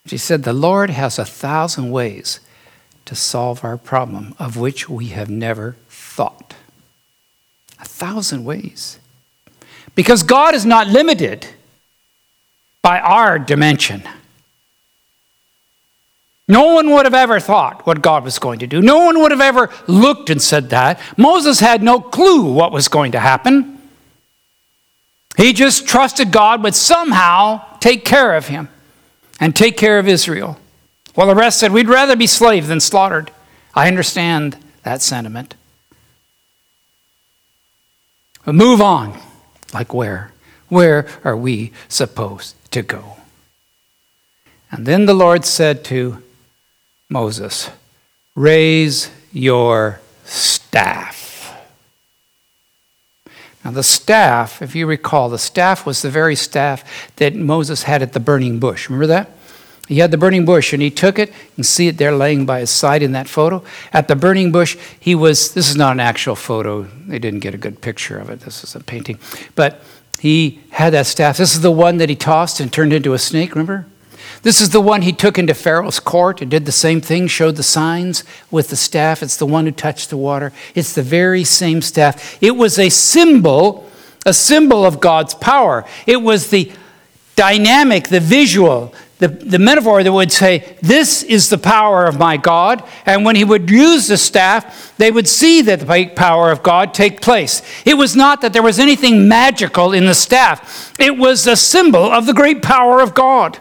She 0.06 0.18
said, 0.18 0.44
The 0.44 0.54
Lord 0.54 0.92
has 0.92 1.18
a 1.18 1.26
thousand 1.26 1.90
ways 1.90 2.42
to 3.08 3.16
solve 3.16 3.64
our 3.64 3.78
problem, 3.78 4.36
of 4.38 4.58
which 4.58 4.88
we 4.88 5.08
have 5.08 5.30
never 5.30 5.78
thought. 5.90 6.56
A 7.80 7.86
thousand 7.86 8.44
ways. 8.44 9.00
Because 9.96 10.24
God 10.24 10.54
is 10.54 10.66
not 10.66 10.88
limited 10.88 11.48
by 12.82 13.00
our 13.00 13.40
dimension. 13.40 14.04
No 16.50 16.74
one 16.74 16.92
would 16.92 17.06
have 17.06 17.14
ever 17.14 17.40
thought 17.40 17.86
what 17.86 18.02
God 18.02 18.24
was 18.24 18.40
going 18.40 18.60
to 18.60 18.68
do. 18.68 18.82
No 18.82 19.06
one 19.06 19.20
would 19.22 19.32
have 19.32 19.42
ever 19.42 19.70
looked 19.88 20.30
and 20.30 20.42
said 20.42 20.70
that. 20.70 21.00
Moses 21.18 21.60
had 21.60 21.82
no 21.82 22.00
clue 22.00 22.54
what 22.54 22.72
was 22.72 22.88
going 22.88 23.14
to 23.14 23.20
happen. 23.20 23.82
He 25.38 25.54
just 25.54 25.88
trusted 25.88 26.32
God 26.32 26.64
would 26.64 26.76
somehow 26.76 27.64
take 27.80 28.04
care 28.04 28.36
of 28.36 28.48
him 28.48 28.70
and 29.40 29.56
take 29.56 29.78
care 29.78 30.00
of 30.00 30.08
Israel. 30.08 30.58
Well, 31.18 31.28
the 31.28 31.36
rest 31.36 31.60
said, 31.60 31.74
We'd 31.74 31.90
rather 31.90 32.16
be 32.16 32.28
slaves 32.28 32.68
than 32.68 32.80
slaughtered. 32.80 33.32
I 33.74 33.88
understand 33.88 34.56
that 34.84 35.02
sentiment. 35.02 35.56
But 38.46 38.54
move 38.54 38.80
on. 38.80 39.20
Like 39.74 39.94
where? 39.94 40.32
Where 40.70 41.08
are 41.24 41.36
we 41.36 41.74
supposed 41.90 42.56
to 42.72 42.84
go? 42.84 43.18
And 44.72 44.86
then 44.86 45.06
the 45.06 45.14
Lord 45.14 45.44
said 45.44 45.84
to 45.86 46.22
Moses, 47.10 47.72
Raise 48.36 49.10
your 49.34 50.00
staff. 50.24 51.58
Now, 53.66 53.72
the 53.72 53.84
staff, 53.84 54.62
if 54.62 54.76
you 54.76 54.86
recall, 54.86 55.30
the 55.30 55.40
staff 55.40 55.86
was 55.86 56.02
the 56.02 56.12
very 56.12 56.36
staff 56.36 57.12
that 57.16 57.36
Moses 57.36 57.84
had 57.84 58.02
at 58.04 58.14
the 58.14 58.20
burning 58.20 58.60
bush. 58.60 58.88
Remember 58.88 59.08
that? 59.08 59.32
He 59.88 60.00
had 60.00 60.12
the 60.12 60.18
burning 60.18 60.44
bush 60.44 60.74
and 60.74 60.82
he 60.82 60.92
took 60.92 61.18
it. 61.18 61.30
You 61.30 61.56
can 61.56 61.64
see 61.64 61.88
it 61.88 61.98
there 61.98 62.12
laying 62.12 62.46
by 62.46 62.60
his 62.60 62.70
side 62.70 63.02
in 63.02 63.14
that 63.14 63.30
photo. 63.30 63.64
At 63.94 64.08
the 64.08 64.16
burning 64.16 64.52
bush, 64.52 64.78
he 65.00 65.16
was, 65.16 65.54
this 65.54 65.70
is 65.70 65.78
not 65.78 65.94
an 65.94 66.02
actual 66.02 66.36
photo. 66.36 66.84
They 66.84 67.20
didn't 67.20 67.40
get 67.40 67.54
a 67.54 67.58
good 67.58 67.82
picture 67.82 68.20
of 68.20 68.30
it. 68.30 68.42
This 68.42 68.64
is 68.64 68.76
a 68.76 68.82
painting. 68.82 69.18
But 69.56 69.82
he 70.20 70.60
had 70.72 70.92
that 70.94 71.06
staff. 71.06 71.38
This 71.38 71.56
is 71.56 71.62
the 71.62 71.72
one 71.72 71.98
that 71.98 72.10
he 72.10 72.16
tossed 72.16 72.60
and 72.60 72.72
turned 72.72 72.92
into 72.92 73.14
a 73.14 73.20
snake, 73.20 73.52
remember? 73.56 73.86
This 74.42 74.62
is 74.62 74.70
the 74.70 74.82
one 74.82 75.02
he 75.02 75.14
took 75.14 75.38
into 75.38 75.54
Pharaoh's 75.54 76.00
court 76.00 76.42
and 76.42 76.52
did 76.52 76.66
the 76.66 76.72
same 76.72 77.02
thing, 77.02 77.28
showed 77.28 77.56
the 77.56 77.64
signs 77.64 78.24
with 78.52 78.70
the 78.70 78.76
staff. 78.76 79.24
It's 79.24 79.38
the 79.38 79.46
one 79.46 79.66
who 79.66 79.72
touched 79.72 80.10
the 80.10 80.18
water. 80.18 80.52
It's 80.76 80.94
the 80.94 81.02
very 81.02 81.44
same 81.44 81.82
staff. 81.82 82.42
It 82.42 82.52
was 82.52 82.78
a 82.78 82.90
symbol, 82.90 83.90
a 84.26 84.34
symbol 84.34 84.86
of 84.86 85.00
God's 85.00 85.34
power. 85.34 85.86
It 86.06 86.18
was 86.18 86.50
the 86.50 86.72
dynamic, 87.36 88.10
the 88.10 88.20
visual, 88.20 88.94
the, 89.20 89.28
the 89.28 89.58
metaphor 89.58 90.04
that 90.04 90.14
would 90.14 90.32
say, 90.32 90.78
This 90.82 91.24
is 91.24 91.50
the 91.50 91.58
power 91.58 92.06
of 92.06 92.20
my 92.20 92.38
God. 92.38 92.88
And 93.06 93.26
when 93.26 93.36
he 93.36 93.44
would 93.44 93.70
use 93.70 94.08
the 94.08 94.18
staff, 94.18 94.96
they 94.98 95.10
would 95.10 95.28
see 95.28 95.62
that 95.64 95.80
the 95.80 96.12
power 96.16 96.52
of 96.52 96.62
God 96.62 96.94
take 96.94 97.22
place. 97.22 97.64
It 97.86 97.96
was 97.96 98.16
not 98.16 98.42
that 98.42 98.54
there 98.54 98.62
was 98.62 98.80
anything 98.80 99.28
magical 99.28 99.92
in 99.92 100.06
the 100.06 100.16
staff, 100.16 100.94
it 101.00 101.18
was 101.18 101.48
a 101.48 101.56
symbol 101.56 102.04
of 102.04 102.26
the 102.26 102.34
great 102.34 102.62
power 102.62 103.02
of 103.02 103.16
God. 103.16 103.60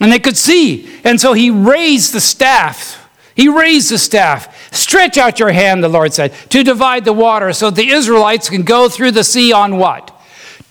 And 0.00 0.12
they 0.12 0.20
could 0.20 0.36
see. 0.36 0.88
And 1.02 1.20
so 1.20 1.32
he 1.32 1.50
raised 1.50 2.12
the 2.12 2.20
staff. 2.20 3.04
He 3.34 3.48
raised 3.48 3.90
the 3.90 3.98
staff. 3.98 4.72
Stretch 4.72 5.16
out 5.16 5.38
your 5.38 5.50
hand, 5.50 5.82
the 5.82 5.88
Lord 5.88 6.12
said, 6.12 6.32
to 6.50 6.62
divide 6.62 7.04
the 7.04 7.12
water 7.12 7.52
so 7.52 7.70
the 7.70 7.88
Israelites 7.88 8.50
can 8.50 8.62
go 8.62 8.88
through 8.88 9.12
the 9.12 9.24
sea 9.24 9.52
on 9.52 9.76
what? 9.76 10.12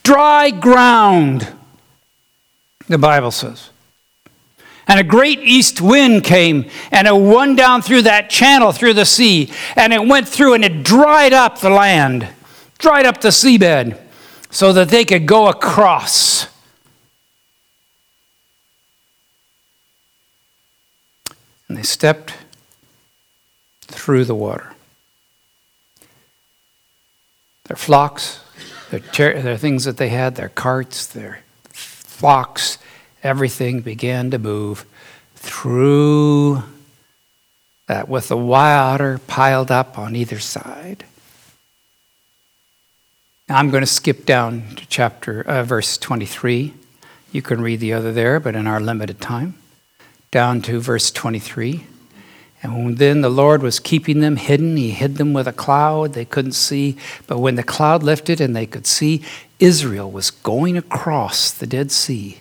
Dry 0.03 0.49
ground 0.49 1.56
the 2.87 2.97
Bible 2.97 3.31
says. 3.31 3.69
And 4.87 4.99
a 4.99 5.03
great 5.03 5.39
east 5.39 5.81
wind 5.81 6.23
came, 6.23 6.69
and 6.91 7.07
it 7.07 7.15
won 7.15 7.55
down 7.55 7.81
through 7.81 8.03
that 8.03 8.29
channel 8.29 8.71
through 8.71 8.93
the 8.93 9.05
sea, 9.05 9.51
and 9.75 9.91
it 9.91 10.05
went 10.05 10.27
through 10.27 10.53
and 10.53 10.63
it 10.63 10.83
dried 10.83 11.33
up 11.33 11.59
the 11.59 11.69
land, 11.69 12.27
dried 12.77 13.05
up 13.05 13.19
the 13.19 13.29
seabed, 13.29 13.99
so 14.49 14.71
that 14.71 14.87
they 14.87 15.03
could 15.03 15.25
go 15.25 15.49
across. 15.49 16.47
And 21.67 21.77
they 21.77 21.83
stepped 21.83 22.33
through 23.81 24.23
the 24.23 24.35
water. 24.35 24.71
Their 27.65 27.75
flocks, 27.75 28.39
their, 28.89 29.01
ter- 29.01 29.41
their 29.41 29.57
things 29.57 29.83
that 29.83 29.97
they 29.97 30.07
had, 30.07 30.35
their 30.35 30.47
carts, 30.47 31.05
their 31.05 31.41
flocks, 31.71 32.76
everything 33.23 33.81
began 33.81 34.31
to 34.31 34.37
move 34.37 34.85
through 35.35 36.63
that 37.87 38.09
with 38.09 38.27
the 38.27 38.37
water 38.37 39.19
piled 39.27 39.71
up 39.71 39.97
on 39.97 40.15
either 40.15 40.39
side. 40.39 41.05
Now 43.47 43.57
I'm 43.57 43.69
going 43.69 43.81
to 43.81 43.87
skip 43.87 44.25
down 44.25 44.75
to 44.75 44.85
chapter 44.87 45.41
uh, 45.41 45.63
verse 45.63 45.97
23. 45.97 46.73
You 47.31 47.41
can 47.41 47.61
read 47.61 47.79
the 47.79 47.93
other 47.93 48.11
there, 48.11 48.39
but 48.39 48.55
in 48.55 48.67
our 48.67 48.81
limited 48.81 49.21
time, 49.21 49.55
down 50.31 50.61
to 50.63 50.79
verse 50.79 51.11
23. 51.11 51.85
And 52.63 52.97
then 52.97 53.21
the 53.21 53.29
Lord 53.29 53.61
was 53.61 53.79
keeping 53.79 54.19
them 54.19 54.35
hidden. 54.35 54.75
He 54.75 54.91
hid 54.91 55.15
them 55.15 55.31
with 55.31 55.47
a 55.47 55.53
cloud. 55.53 56.13
They 56.13 56.25
couldn't 56.25 56.53
see. 56.53 56.97
But 57.27 57.39
when 57.39 57.55
the 57.55 57.63
cloud 57.63 58.03
lifted 58.03 58.41
and 58.41 58.55
they 58.55 58.65
could 58.65 58.87
see, 58.87 59.23
Israel 59.59 60.09
was 60.09 60.31
going 60.31 60.75
across 60.75 61.51
the 61.51 61.67
Dead 61.67 61.91
Sea. 61.91 62.39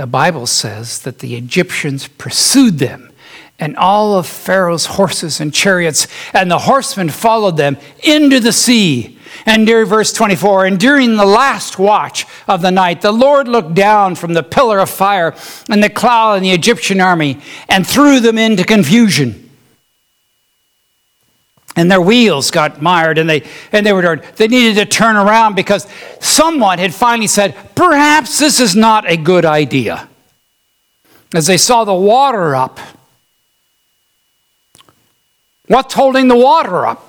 The 0.00 0.06
Bible 0.06 0.46
says 0.46 1.00
that 1.00 1.18
the 1.18 1.36
Egyptians 1.36 2.08
pursued 2.08 2.78
them, 2.78 3.12
and 3.58 3.76
all 3.76 4.16
of 4.16 4.26
Pharaoh's 4.26 4.86
horses 4.86 5.42
and 5.42 5.52
chariots, 5.52 6.06
and 6.32 6.50
the 6.50 6.60
horsemen 6.60 7.10
followed 7.10 7.58
them 7.58 7.76
into 8.02 8.40
the 8.40 8.50
sea. 8.50 9.18
And 9.44 9.66
during 9.66 9.86
verse 9.86 10.14
24, 10.14 10.64
and 10.64 10.80
during 10.80 11.18
the 11.18 11.26
last 11.26 11.78
watch 11.78 12.24
of 12.48 12.62
the 12.62 12.70
night, 12.70 13.02
the 13.02 13.12
Lord 13.12 13.46
looked 13.46 13.74
down 13.74 14.14
from 14.14 14.32
the 14.32 14.42
pillar 14.42 14.78
of 14.78 14.88
fire 14.88 15.34
and 15.68 15.84
the 15.84 15.90
cloud 15.90 16.36
and 16.36 16.46
the 16.46 16.52
Egyptian 16.52 17.02
army 17.02 17.36
and 17.68 17.86
threw 17.86 18.20
them 18.20 18.38
into 18.38 18.64
confusion 18.64 19.49
and 21.80 21.90
their 21.90 22.00
wheels 22.00 22.50
got 22.50 22.80
mired 22.80 23.18
and 23.18 23.28
they 23.28 23.42
and 23.72 23.84
they 23.84 23.92
were 23.92 24.16
they 24.36 24.46
needed 24.46 24.74
to 24.76 24.84
turn 24.84 25.16
around 25.16 25.56
because 25.56 25.86
someone 26.20 26.78
had 26.78 26.94
finally 26.94 27.26
said 27.26 27.56
perhaps 27.74 28.38
this 28.38 28.60
is 28.60 28.76
not 28.76 29.10
a 29.10 29.16
good 29.16 29.44
idea 29.44 30.08
as 31.34 31.46
they 31.46 31.56
saw 31.56 31.84
the 31.84 31.94
water 31.94 32.54
up 32.54 32.78
What's 35.70 35.94
holding 35.94 36.26
the 36.26 36.36
water 36.36 36.84
up? 36.84 37.08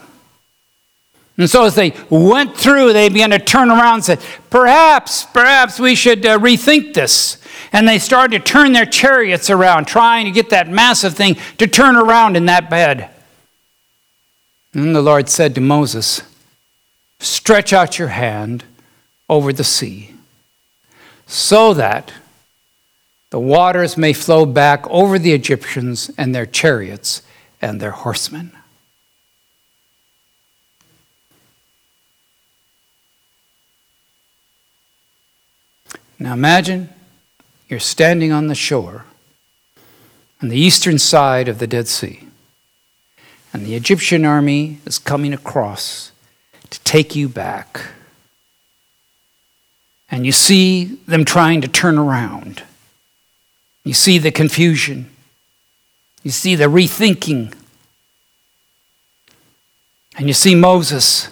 And 1.35 1.49
so 1.49 1.65
as 1.65 1.73
they 1.73 1.95
went 2.11 2.55
through, 2.55 2.93
they 2.93 3.09
began 3.09 3.31
to 3.31 3.39
turn 3.39 3.71
around 3.71 3.95
and 3.95 4.03
said, 4.03 4.19
Perhaps, 4.51 5.23
perhaps 5.23 5.79
we 5.79 5.95
should 5.95 6.23
uh, 6.23 6.37
rethink 6.37 6.93
this. 6.93 7.39
And 7.73 7.87
they 7.87 7.97
started 7.97 8.37
to 8.37 8.51
turn 8.51 8.73
their 8.73 8.85
chariots 8.85 9.49
around, 9.49 9.85
trying 9.85 10.25
to 10.25 10.31
get 10.31 10.51
that 10.51 10.69
massive 10.69 11.15
thing 11.15 11.37
to 11.57 11.65
turn 11.65 11.95
around 11.95 12.37
in 12.37 12.45
that 12.45 12.69
bed. 12.69 13.09
And 14.73 14.95
the 14.95 15.01
Lord 15.01 15.29
said 15.29 15.55
to 15.55 15.61
Moses, 15.61 16.21
Stretch 17.19 17.73
out 17.73 17.99
your 17.99 18.09
hand 18.09 18.63
over 19.29 19.53
the 19.53 19.63
sea, 19.63 20.15
so 21.27 21.73
that 21.73 22.11
the 23.29 23.39
waters 23.39 23.95
may 23.97 24.13
flow 24.13 24.45
back 24.45 24.85
over 24.89 25.17
the 25.17 25.33
Egyptians 25.33 26.11
and 26.17 26.33
their 26.33 26.45
chariots 26.45 27.21
and 27.61 27.79
their 27.79 27.91
horsemen. 27.91 28.51
Now 36.19 36.33
imagine 36.33 36.89
you're 37.67 37.79
standing 37.79 38.31
on 38.31 38.47
the 38.47 38.53
shore 38.53 39.05
on 40.41 40.49
the 40.49 40.59
eastern 40.59 40.99
side 40.99 41.47
of 41.47 41.57
the 41.57 41.67
Dead 41.67 41.87
Sea, 41.87 42.27
and 43.53 43.65
the 43.65 43.75
Egyptian 43.75 44.25
army 44.25 44.79
is 44.85 44.97
coming 44.97 45.33
across 45.33 46.11
to 46.69 46.79
take 46.81 47.15
you 47.15 47.27
back. 47.27 47.85
And 50.09 50.25
you 50.25 50.31
see 50.31 50.85
them 51.07 51.25
trying 51.25 51.61
to 51.61 51.67
turn 51.67 51.97
around. 51.97 52.63
You 53.83 53.93
see 53.93 54.17
the 54.17 54.31
confusion. 54.31 55.09
You 56.23 56.31
see 56.31 56.55
the 56.55 56.65
rethinking. 56.65 57.53
And 60.17 60.27
you 60.27 60.33
see 60.33 60.55
Moses 60.55 61.29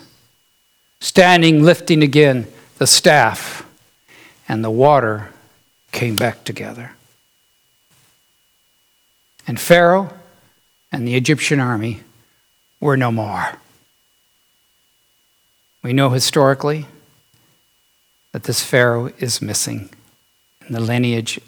standing, 1.00 1.64
lifting 1.64 2.04
again 2.04 2.48
the 2.78 2.88
staff 2.88 3.66
and 4.48 4.64
the 4.64 4.72
water 4.72 5.30
came 5.92 6.16
back 6.16 6.44
together. 6.44 6.92
And 9.48 9.60
Pharaoh 9.60 10.14
and 10.92 11.08
the 11.08 11.16
Egyptian 11.16 11.60
army 11.60 12.02
were 12.80 12.98
no 12.98 13.12
more. 13.12 13.58
We 15.82 15.94
know 15.94 16.10
historically 16.10 16.86
that 18.32 18.44
this 18.44 18.64
Pharaoh 18.64 19.12
is 19.20 19.42
missing 19.42 19.90
in 20.68 20.74
the 20.74 20.80
lineage 20.80 21.40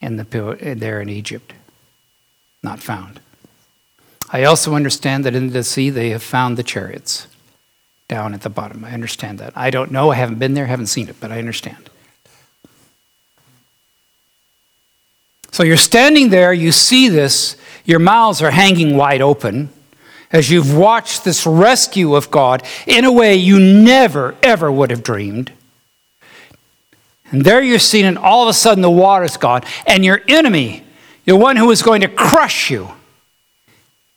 in 0.00 0.16
the, 0.16 0.74
there 0.76 1.00
in 1.00 1.08
Egypt, 1.08 1.52
not 2.62 2.80
found. 2.80 3.20
I 4.30 4.44
also 4.44 4.74
understand 4.74 5.24
that 5.24 5.34
in 5.34 5.50
the 5.50 5.64
sea 5.64 5.90
they 5.90 6.10
have 6.10 6.22
found 6.22 6.56
the 6.56 6.62
chariots 6.62 7.26
down 8.08 8.32
at 8.32 8.40
the 8.42 8.50
bottom. 8.50 8.84
I 8.84 8.92
understand 8.92 9.38
that. 9.40 9.52
I 9.56 9.70
don't 9.70 9.90
know. 9.90 10.10
I 10.10 10.16
haven't 10.16 10.38
been 10.38 10.54
there, 10.54 10.66
haven't 10.66 10.86
seen 10.86 11.08
it, 11.08 11.16
but 11.20 11.30
I 11.30 11.38
understand. 11.38 11.90
So 15.52 15.64
you're 15.64 15.76
standing 15.76 16.30
there, 16.30 16.52
you 16.52 16.72
see 16.72 17.08
this, 17.08 17.56
your 17.84 17.98
mouths 17.98 18.40
are 18.40 18.52
hanging 18.52 18.96
wide 18.96 19.20
open 19.20 19.68
as 20.32 20.50
you've 20.50 20.76
watched 20.76 21.24
this 21.24 21.46
rescue 21.46 22.14
of 22.14 22.30
God 22.30 22.62
in 22.86 23.04
a 23.04 23.12
way 23.12 23.34
you 23.34 23.58
never, 23.58 24.36
ever 24.42 24.70
would 24.70 24.90
have 24.90 25.02
dreamed. 25.02 25.52
And 27.32 27.44
there 27.44 27.62
you're 27.62 27.78
seen, 27.78 28.04
and 28.04 28.18
all 28.18 28.42
of 28.42 28.48
a 28.48 28.52
sudden 28.52 28.82
the 28.82 28.90
water's 28.90 29.36
gone, 29.36 29.62
and 29.86 30.04
your 30.04 30.20
enemy, 30.28 30.84
the 31.24 31.36
one 31.36 31.56
who 31.56 31.70
is 31.70 31.82
going 31.82 32.00
to 32.00 32.08
crush 32.08 32.70
you, 32.70 32.90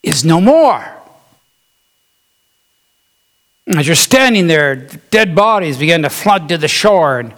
is 0.01 0.25
no 0.25 0.41
more. 0.41 0.86
As 3.67 3.88
you're 3.88 3.95
standing 3.95 4.47
there, 4.47 4.76
dead 4.76 5.36
bodies 5.36 5.78
begin 5.78 6.02
to 6.02 6.10
flood 6.10 6.49
to 6.49 6.58
the 6.58 6.67
shore, 6.67 7.19
and 7.19 7.34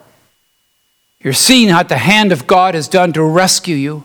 you're 1.20 1.34
seeing 1.34 1.74
what 1.74 1.90
the 1.90 1.98
hand 1.98 2.32
of 2.32 2.48
God 2.48 2.74
has 2.74 2.88
done 2.88 3.14
to 3.14 3.24
rescue 3.24 3.76
you. 3.76 4.04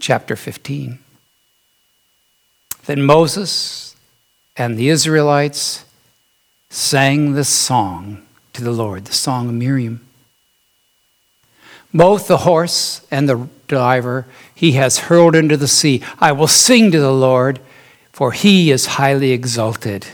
Chapter 0.00 0.36
15. 0.36 0.98
Then 2.86 3.02
Moses 3.02 3.96
and 4.56 4.78
the 4.78 4.88
Israelites 4.88 5.84
sang 6.70 7.32
this 7.32 7.48
song 7.48 8.22
to 8.52 8.62
the 8.62 8.70
Lord, 8.70 9.06
the 9.06 9.12
song 9.12 9.48
of 9.48 9.54
Miriam. 9.54 10.06
Both 11.92 12.28
the 12.28 12.38
horse 12.38 13.06
and 13.10 13.28
the 13.28 13.48
driver 13.66 14.26
he 14.54 14.72
has 14.72 14.98
hurled 14.98 15.34
into 15.34 15.56
the 15.56 15.68
sea. 15.68 16.02
I 16.18 16.32
will 16.32 16.48
sing 16.48 16.90
to 16.92 17.00
the 17.00 17.12
Lord, 17.12 17.60
for 18.12 18.32
he 18.32 18.70
is 18.70 18.86
highly 18.86 19.32
exalted. 19.32 20.06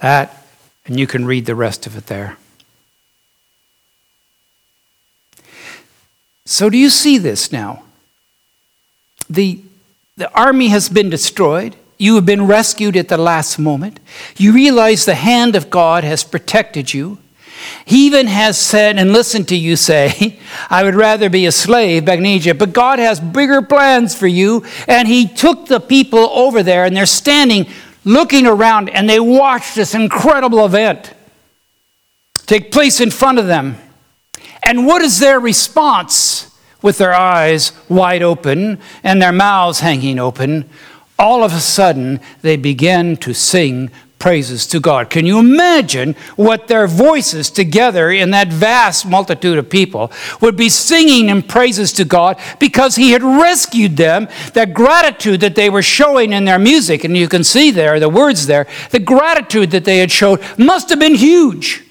That, 0.00 0.46
and 0.86 0.98
you 0.98 1.06
can 1.06 1.24
read 1.24 1.46
the 1.46 1.54
rest 1.54 1.86
of 1.86 1.96
it 1.96 2.06
there. 2.06 2.36
So, 6.44 6.68
do 6.68 6.76
you 6.76 6.90
see 6.90 7.18
this 7.18 7.52
now? 7.52 7.84
The, 9.32 9.60
the 10.16 10.30
army 10.38 10.68
has 10.68 10.88
been 10.88 11.08
destroyed. 11.08 11.74
You 11.96 12.16
have 12.16 12.26
been 12.26 12.46
rescued 12.46 12.96
at 12.96 13.08
the 13.08 13.16
last 13.16 13.58
moment. 13.58 13.98
You 14.36 14.52
realize 14.52 15.04
the 15.04 15.14
hand 15.14 15.56
of 15.56 15.70
God 15.70 16.04
has 16.04 16.22
protected 16.22 16.92
you. 16.92 17.18
He 17.86 18.06
even 18.06 18.26
has 18.26 18.58
said 18.58 18.98
and 18.98 19.12
listened 19.12 19.48
to 19.48 19.56
you 19.56 19.76
say, 19.76 20.38
I 20.70 20.82
would 20.82 20.94
rather 20.94 21.30
be 21.30 21.46
a 21.46 21.52
slave 21.52 22.04
back 22.04 22.18
in 22.18 22.26
Egypt, 22.26 22.58
but 22.58 22.72
God 22.74 22.98
has 22.98 23.20
bigger 23.20 23.62
plans 23.62 24.14
for 24.14 24.26
you. 24.26 24.64
And 24.86 25.08
He 25.08 25.26
took 25.26 25.66
the 25.66 25.80
people 25.80 26.28
over 26.30 26.62
there, 26.62 26.84
and 26.84 26.94
they're 26.94 27.06
standing 27.06 27.66
looking 28.04 28.46
around, 28.46 28.90
and 28.90 29.08
they 29.08 29.20
watch 29.20 29.74
this 29.74 29.94
incredible 29.94 30.66
event 30.66 31.14
take 32.46 32.70
place 32.70 33.00
in 33.00 33.10
front 33.10 33.38
of 33.38 33.46
them. 33.46 33.76
And 34.66 34.86
what 34.86 35.00
is 35.00 35.20
their 35.20 35.40
response? 35.40 36.51
With 36.82 36.98
their 36.98 37.14
eyes 37.14 37.72
wide 37.88 38.22
open 38.22 38.78
and 39.02 39.22
their 39.22 39.32
mouths 39.32 39.80
hanging 39.80 40.18
open, 40.18 40.68
all 41.18 41.44
of 41.44 41.52
a 41.52 41.60
sudden 41.60 42.20
they 42.42 42.56
begin 42.56 43.16
to 43.18 43.32
sing 43.32 43.90
praises 44.22 44.68
to 44.68 44.78
God. 44.78 45.10
Can 45.10 45.26
you 45.26 45.40
imagine 45.40 46.14
what 46.36 46.68
their 46.68 46.86
voices 46.86 47.50
together 47.50 48.08
in 48.08 48.30
that 48.30 48.48
vast 48.48 49.04
multitude 49.04 49.58
of 49.58 49.68
people 49.68 50.12
would 50.40 50.56
be 50.56 50.68
singing 50.68 51.28
in 51.28 51.42
praises 51.42 51.92
to 51.94 52.04
God 52.04 52.38
because 52.60 52.94
He 52.94 53.10
had 53.10 53.22
rescued 53.24 53.96
them? 53.96 54.28
That 54.54 54.74
gratitude 54.74 55.40
that 55.40 55.56
they 55.56 55.68
were 55.68 55.82
showing 55.82 56.32
in 56.32 56.44
their 56.44 56.60
music, 56.60 57.02
and 57.02 57.16
you 57.16 57.28
can 57.28 57.42
see 57.42 57.72
there 57.72 57.98
the 57.98 58.08
words 58.08 58.46
there, 58.46 58.68
the 58.90 59.00
gratitude 59.00 59.72
that 59.72 59.84
they 59.84 59.98
had 59.98 60.12
showed 60.12 60.40
must 60.56 60.88
have 60.90 61.00
been 61.00 61.16
huge. 61.16 61.84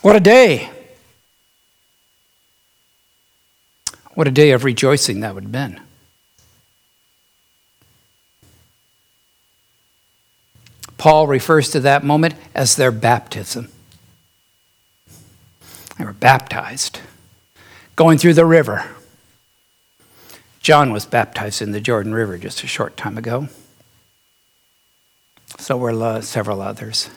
What 0.00 0.14
a 0.14 0.20
day! 0.20 0.70
What 4.14 4.28
a 4.28 4.30
day 4.30 4.52
of 4.52 4.64
rejoicing 4.64 5.20
that 5.20 5.34
would 5.34 5.44
have 5.44 5.52
been. 5.52 5.80
Paul 10.96 11.26
refers 11.26 11.68
to 11.70 11.80
that 11.80 12.04
moment 12.04 12.34
as 12.54 12.76
their 12.76 12.92
baptism. 12.92 13.68
They 15.98 16.04
were 16.04 16.12
baptized, 16.12 17.00
going 17.96 18.18
through 18.18 18.34
the 18.34 18.46
river. 18.46 18.88
John 20.60 20.92
was 20.92 21.04
baptized 21.04 21.60
in 21.60 21.72
the 21.72 21.80
Jordan 21.80 22.14
River 22.14 22.38
just 22.38 22.62
a 22.62 22.66
short 22.66 22.96
time 22.96 23.18
ago. 23.18 23.48
So 25.58 25.76
were 25.76 26.22
several 26.22 26.62
others. 26.62 27.10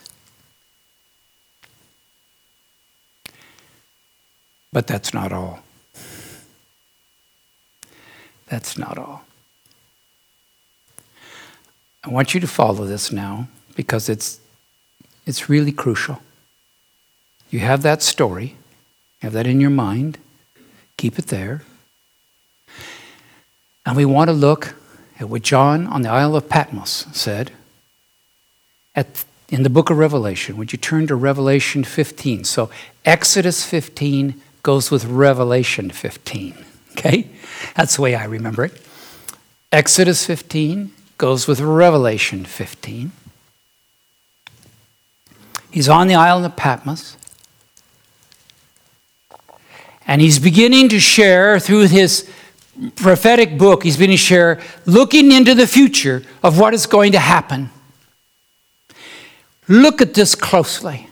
But 4.74 4.86
that's 4.86 5.14
not 5.14 5.32
all. 5.32 5.64
That's 8.48 8.78
not 8.78 8.98
all. 8.98 9.24
I 12.04 12.10
want 12.10 12.34
you 12.34 12.40
to 12.40 12.48
follow 12.48 12.86
this 12.86 13.12
now 13.12 13.48
because 13.76 14.08
it's, 14.08 14.40
it's 15.26 15.50
really 15.50 15.72
crucial. 15.72 16.22
You 17.50 17.60
have 17.60 17.82
that 17.84 18.02
story, 18.02 18.56
have 19.22 19.34
that 19.34 19.48
in 19.48 19.60
your 19.60 19.70
mind, 19.70 20.18
keep 20.96 21.20
it 21.20 21.28
there. 21.28 21.64
And 23.86 23.96
we 23.96 24.06
want 24.06 24.30
to 24.30 24.34
look 24.34 24.76
at 25.20 25.30
what 25.30 25.42
John 25.42 25.88
on 25.88 26.02
the 26.02 26.10
Isle 26.10 26.36
of 26.36 26.50
Patmos 26.50 27.08
said 27.12 27.52
at, 28.96 29.26
in 29.50 29.64
the 29.64 29.70
book 29.70 29.90
of 29.90 29.98
Revelation. 29.98 30.58
Would 30.58 30.72
you 30.72 30.78
turn 30.78 31.08
to 31.08 31.16
Revelation 31.16 31.84
15? 31.84 32.44
So 32.44 32.70
Exodus 33.06 33.66
15 33.66 34.42
goes 34.64 34.92
with 34.92 35.06
Revelation 35.06 35.90
15. 35.90 36.54
Okay? 36.92 37.30
That's 37.76 37.96
the 37.96 38.02
way 38.02 38.16
I 38.16 38.26
remember 38.26 38.66
it. 38.66 38.82
Exodus 39.72 40.26
15 40.26 40.92
goes 41.18 41.48
with 41.48 41.60
Revelation 41.60 42.46
15. 42.46 43.12
He's 45.72 45.90
on 45.90 46.08
the 46.08 46.16
island 46.16 46.46
of 46.46 46.56
Patmos. 46.56 47.18
And 50.08 50.22
he's 50.22 50.40
beginning 50.40 50.90
to 50.90 51.00
share 51.00 51.60
through 51.60 51.88
his 51.88 52.30
prophetic 52.96 53.58
book, 53.58 53.84
he's 53.84 53.98
beginning 53.98 54.18
to 54.18 54.24
share 54.24 54.62
looking 54.86 55.32
into 55.32 55.54
the 55.54 55.68
future 55.68 56.24
of 56.44 56.60
what 56.60 56.74
is 56.74 56.86
going 56.86 57.12
to 57.12 57.20
happen. 57.20 57.70
Look 59.68 60.02
at 60.02 60.14
this 60.14 60.34
closely. 60.34 61.10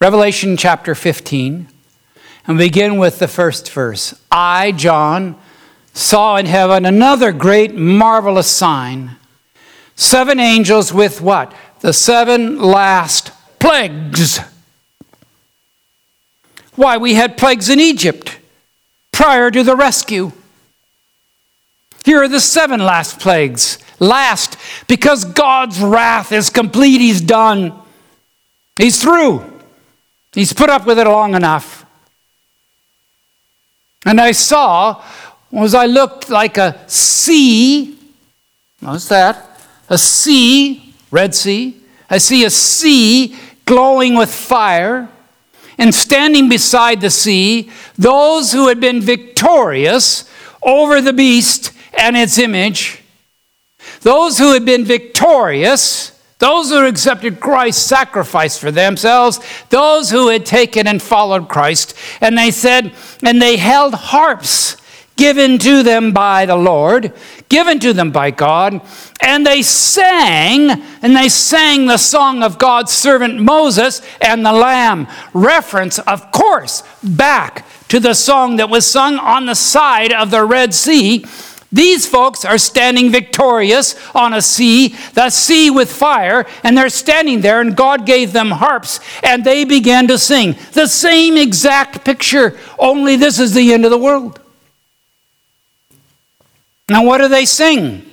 Revelation 0.00 0.56
chapter 0.56 0.94
15, 0.94 1.68
and 2.50 2.58
begin 2.58 2.96
with 2.96 3.20
the 3.20 3.28
first 3.28 3.70
verse. 3.70 4.12
I, 4.28 4.72
John, 4.72 5.38
saw 5.92 6.36
in 6.36 6.46
heaven 6.46 6.84
another 6.84 7.30
great, 7.30 7.76
marvelous 7.76 8.50
sign. 8.50 9.12
Seven 9.94 10.40
angels 10.40 10.92
with 10.92 11.20
what? 11.20 11.54
The 11.78 11.92
seven 11.92 12.58
last 12.58 13.30
plagues. 13.60 14.40
Why, 16.74 16.96
we 16.96 17.14
had 17.14 17.36
plagues 17.36 17.68
in 17.68 17.78
Egypt 17.78 18.36
prior 19.12 19.52
to 19.52 19.62
the 19.62 19.76
rescue. 19.76 20.32
Here 22.04 22.20
are 22.20 22.28
the 22.28 22.40
seven 22.40 22.80
last 22.80 23.20
plagues. 23.20 23.78
Last, 24.00 24.56
because 24.88 25.24
God's 25.24 25.80
wrath 25.80 26.32
is 26.32 26.50
complete, 26.50 27.00
He's 27.00 27.20
done. 27.20 27.80
He's 28.76 29.00
through. 29.00 29.44
He's 30.32 30.52
put 30.52 30.68
up 30.68 30.84
with 30.84 30.98
it 30.98 31.06
long 31.06 31.36
enough. 31.36 31.79
And 34.06 34.20
I 34.20 34.32
saw, 34.32 35.02
as 35.52 35.74
I 35.74 35.86
looked 35.86 36.30
like 36.30 36.56
a 36.56 36.78
sea, 36.88 37.98
what's 38.80 39.08
that? 39.08 39.60
A 39.88 39.98
sea, 39.98 40.94
Red 41.10 41.34
Sea. 41.34 41.76
I 42.08 42.18
see 42.18 42.44
a 42.44 42.50
sea 42.50 43.36
glowing 43.66 44.16
with 44.16 44.32
fire 44.32 45.08
and 45.78 45.94
standing 45.94 46.48
beside 46.48 47.00
the 47.00 47.10
sea 47.10 47.70
those 47.96 48.52
who 48.52 48.68
had 48.68 48.80
been 48.80 49.00
victorious 49.00 50.28
over 50.62 51.00
the 51.00 51.12
beast 51.12 51.72
and 51.98 52.16
its 52.16 52.38
image, 52.38 53.02
those 54.02 54.38
who 54.38 54.52
had 54.52 54.64
been 54.64 54.84
victorious, 54.84 56.09
those 56.40 56.70
who 56.70 56.84
accepted 56.84 57.38
Christ's 57.38 57.86
sacrifice 57.86 58.58
for 58.58 58.72
themselves, 58.72 59.38
those 59.68 60.10
who 60.10 60.28
had 60.28 60.44
taken 60.44 60.88
and 60.88 61.00
followed 61.00 61.48
Christ. 61.48 61.94
And 62.20 62.36
they 62.36 62.50
said, 62.50 62.92
and 63.22 63.40
they 63.40 63.56
held 63.56 63.94
harps 63.94 64.76
given 65.16 65.58
to 65.58 65.82
them 65.82 66.12
by 66.12 66.46
the 66.46 66.56
Lord, 66.56 67.12
given 67.50 67.78
to 67.80 67.92
them 67.92 68.10
by 68.10 68.30
God, 68.30 68.80
and 69.20 69.44
they 69.44 69.60
sang, 69.60 70.70
and 71.02 71.14
they 71.14 71.28
sang 71.28 71.84
the 71.84 71.98
song 71.98 72.42
of 72.42 72.56
God's 72.56 72.90
servant 72.90 73.38
Moses 73.38 74.00
and 74.22 74.46
the 74.46 74.52
Lamb. 74.52 75.06
Reference, 75.34 75.98
of 75.98 76.32
course, 76.32 76.82
back 77.02 77.66
to 77.88 78.00
the 78.00 78.14
song 78.14 78.56
that 78.56 78.70
was 78.70 78.86
sung 78.86 79.18
on 79.18 79.44
the 79.44 79.54
side 79.54 80.12
of 80.12 80.30
the 80.30 80.42
Red 80.42 80.72
Sea. 80.72 81.26
These 81.72 82.06
folks 82.06 82.44
are 82.44 82.58
standing 82.58 83.12
victorious 83.12 83.94
on 84.14 84.34
a 84.34 84.42
sea, 84.42 84.96
the 85.14 85.30
sea 85.30 85.70
with 85.70 85.92
fire, 85.92 86.46
and 86.64 86.76
they're 86.76 86.88
standing 86.88 87.42
there, 87.42 87.60
and 87.60 87.76
God 87.76 88.06
gave 88.06 88.32
them 88.32 88.50
harps, 88.50 88.98
and 89.22 89.44
they 89.44 89.64
began 89.64 90.08
to 90.08 90.18
sing. 90.18 90.56
The 90.72 90.88
same 90.88 91.36
exact 91.36 92.04
picture, 92.04 92.58
only 92.78 93.14
this 93.14 93.38
is 93.38 93.54
the 93.54 93.72
end 93.72 93.84
of 93.84 93.92
the 93.92 93.98
world. 93.98 94.40
Now, 96.88 97.04
what 97.04 97.18
do 97.18 97.28
they 97.28 97.44
sing? 97.44 98.04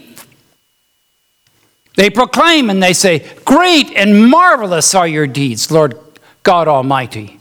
They 1.95 2.11
proclaim 2.11 2.69
and 2.69 2.81
they 2.81 2.93
say, 2.93 3.27
Great 3.43 3.91
and 3.95 4.29
marvelous 4.29 4.93
are 4.93 5.07
your 5.07 5.25
deeds, 5.25 5.71
Lord 5.71 5.97
God 6.43 6.67
Almighty. 6.67 7.39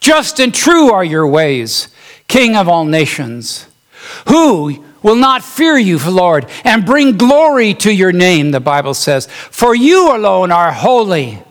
Just 0.00 0.40
and 0.40 0.54
true 0.54 0.90
are 0.90 1.04
your 1.04 1.26
ways, 1.26 1.88
King 2.26 2.56
of 2.56 2.68
all 2.68 2.86
nations. 2.86 3.66
Who 4.28 4.82
will 5.02 5.16
not 5.16 5.44
fear 5.44 5.78
you, 5.78 5.98
Lord, 5.98 6.46
and 6.64 6.86
bring 6.86 7.16
glory 7.16 7.74
to 7.74 7.92
your 7.92 8.12
name, 8.12 8.50
the 8.50 8.60
Bible 8.60 8.94
says. 8.94 9.26
For 9.26 9.74
you 9.74 10.14
alone 10.14 10.52
are 10.52 10.72
holy. 10.72 11.42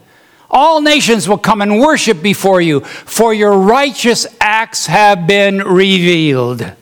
All 0.50 0.82
nations 0.82 1.28
will 1.28 1.38
come 1.38 1.62
and 1.62 1.80
worship 1.80 2.22
before 2.22 2.62
you, 2.62 2.82
for 2.82 3.34
your 3.34 3.58
righteous 3.58 4.26
acts 4.40 4.88
have 4.88 5.28
been 5.28 5.58
revealed. 5.58 6.74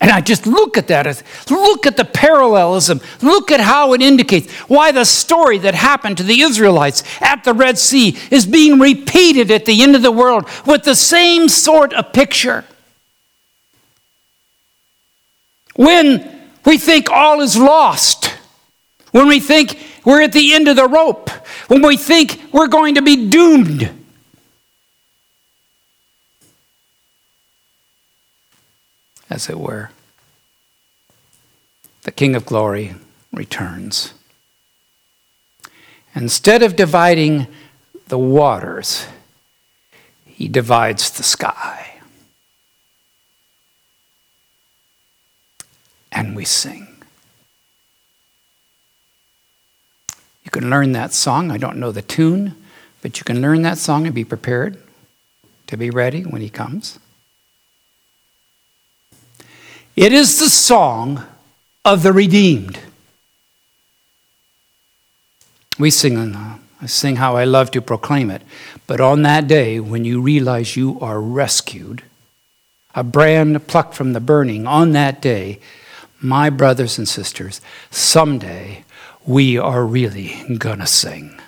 And 0.00 0.10
I 0.10 0.20
just 0.20 0.46
look 0.46 0.76
at 0.76 0.88
that, 0.88 1.22
look 1.50 1.86
at 1.86 1.96
the 1.96 2.04
parallelism, 2.04 3.00
look 3.22 3.50
at 3.50 3.60
how 3.60 3.94
it 3.94 4.02
indicates 4.02 4.52
why 4.68 4.92
the 4.92 5.04
story 5.04 5.56
that 5.58 5.74
happened 5.74 6.18
to 6.18 6.22
the 6.22 6.42
Israelites 6.42 7.02
at 7.20 7.44
the 7.44 7.54
Red 7.54 7.78
Sea 7.78 8.16
is 8.30 8.44
being 8.44 8.78
repeated 8.78 9.50
at 9.50 9.64
the 9.64 9.82
end 9.82 9.96
of 9.96 10.02
the 10.02 10.12
world 10.12 10.48
with 10.66 10.84
the 10.84 10.94
same 10.94 11.48
sort 11.48 11.94
of 11.94 12.12
picture. 12.12 12.64
When 15.76 16.48
we 16.66 16.76
think 16.76 17.10
all 17.10 17.40
is 17.40 17.56
lost, 17.56 18.34
when 19.12 19.28
we 19.28 19.40
think 19.40 19.78
we're 20.04 20.22
at 20.22 20.32
the 20.32 20.54
end 20.54 20.68
of 20.68 20.76
the 20.76 20.88
rope, 20.88 21.30
when 21.68 21.80
we 21.80 21.96
think 21.96 22.42
we're 22.52 22.68
going 22.68 22.96
to 22.96 23.02
be 23.02 23.30
doomed, 23.30 24.05
as 29.36 29.50
it 29.50 29.58
were. 29.58 29.90
The 32.02 32.10
King 32.10 32.34
of 32.34 32.46
Glory 32.46 32.94
returns. 33.32 34.14
Instead 36.14 36.62
of 36.62 36.74
dividing 36.74 37.46
the 38.08 38.18
waters, 38.18 39.06
he 40.24 40.48
divides 40.48 41.10
the 41.10 41.22
sky. 41.22 42.00
And 46.10 46.34
we 46.34 46.46
sing. 46.46 46.88
You 50.44 50.50
can 50.50 50.70
learn 50.70 50.92
that 50.92 51.12
song. 51.12 51.50
I 51.50 51.58
don't 51.58 51.76
know 51.76 51.92
the 51.92 52.00
tune, 52.00 52.54
but 53.02 53.18
you 53.18 53.24
can 53.24 53.42
learn 53.42 53.60
that 53.62 53.76
song 53.76 54.06
and 54.06 54.14
be 54.14 54.24
prepared 54.24 54.78
to 55.66 55.76
be 55.76 55.90
ready 55.90 56.22
when 56.22 56.40
he 56.40 56.48
comes. 56.48 56.98
It 59.96 60.12
is 60.12 60.38
the 60.38 60.50
song 60.50 61.24
of 61.82 62.02
the 62.02 62.12
redeemed. 62.12 62.78
We 65.78 65.90
sing, 65.90 66.18
uh, 66.18 66.58
I 66.82 66.86
sing 66.86 67.16
how 67.16 67.36
I 67.36 67.44
love 67.44 67.70
to 67.70 67.80
proclaim 67.80 68.30
it. 68.30 68.42
But 68.86 69.00
on 69.00 69.22
that 69.22 69.48
day, 69.48 69.80
when 69.80 70.04
you 70.04 70.20
realize 70.20 70.76
you 70.76 71.00
are 71.00 71.18
rescued, 71.18 72.02
a 72.94 73.02
brand 73.02 73.66
plucked 73.68 73.94
from 73.94 74.12
the 74.12 74.20
burning, 74.20 74.66
on 74.66 74.92
that 74.92 75.22
day, 75.22 75.60
my 76.20 76.50
brothers 76.50 76.98
and 76.98 77.08
sisters, 77.08 77.62
someday 77.90 78.84
we 79.24 79.56
are 79.56 79.84
really 79.84 80.44
to 80.80 80.86
sing. 80.86 81.40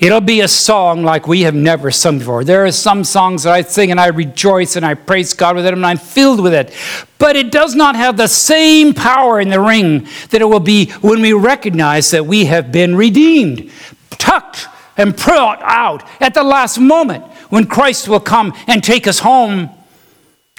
It'll 0.00 0.22
be 0.22 0.40
a 0.40 0.48
song 0.48 1.02
like 1.02 1.28
we 1.28 1.42
have 1.42 1.54
never 1.54 1.90
sung 1.90 2.20
before. 2.20 2.42
There 2.42 2.64
are 2.64 2.72
some 2.72 3.04
songs 3.04 3.42
that 3.42 3.52
I 3.52 3.60
sing 3.60 3.90
and 3.90 4.00
I 4.00 4.06
rejoice 4.06 4.76
and 4.76 4.86
I 4.86 4.94
praise 4.94 5.34
God 5.34 5.56
with 5.56 5.66
it 5.66 5.74
and 5.74 5.84
I'm 5.84 5.98
filled 5.98 6.40
with 6.40 6.54
it. 6.54 6.74
But 7.18 7.36
it 7.36 7.52
does 7.52 7.74
not 7.74 7.96
have 7.96 8.16
the 8.16 8.26
same 8.26 8.94
power 8.94 9.38
in 9.38 9.50
the 9.50 9.60
ring 9.60 10.08
that 10.30 10.40
it 10.40 10.46
will 10.46 10.58
be 10.58 10.90
when 11.02 11.20
we 11.20 11.34
recognize 11.34 12.12
that 12.12 12.24
we 12.24 12.46
have 12.46 12.72
been 12.72 12.96
redeemed, 12.96 13.70
tucked 14.12 14.68
and 14.96 15.14
brought 15.14 15.60
out 15.62 16.02
at 16.18 16.32
the 16.32 16.44
last 16.44 16.78
moment 16.78 17.22
when 17.50 17.66
Christ 17.66 18.08
will 18.08 18.20
come 18.20 18.54
and 18.66 18.82
take 18.82 19.06
us 19.06 19.18
home. 19.18 19.68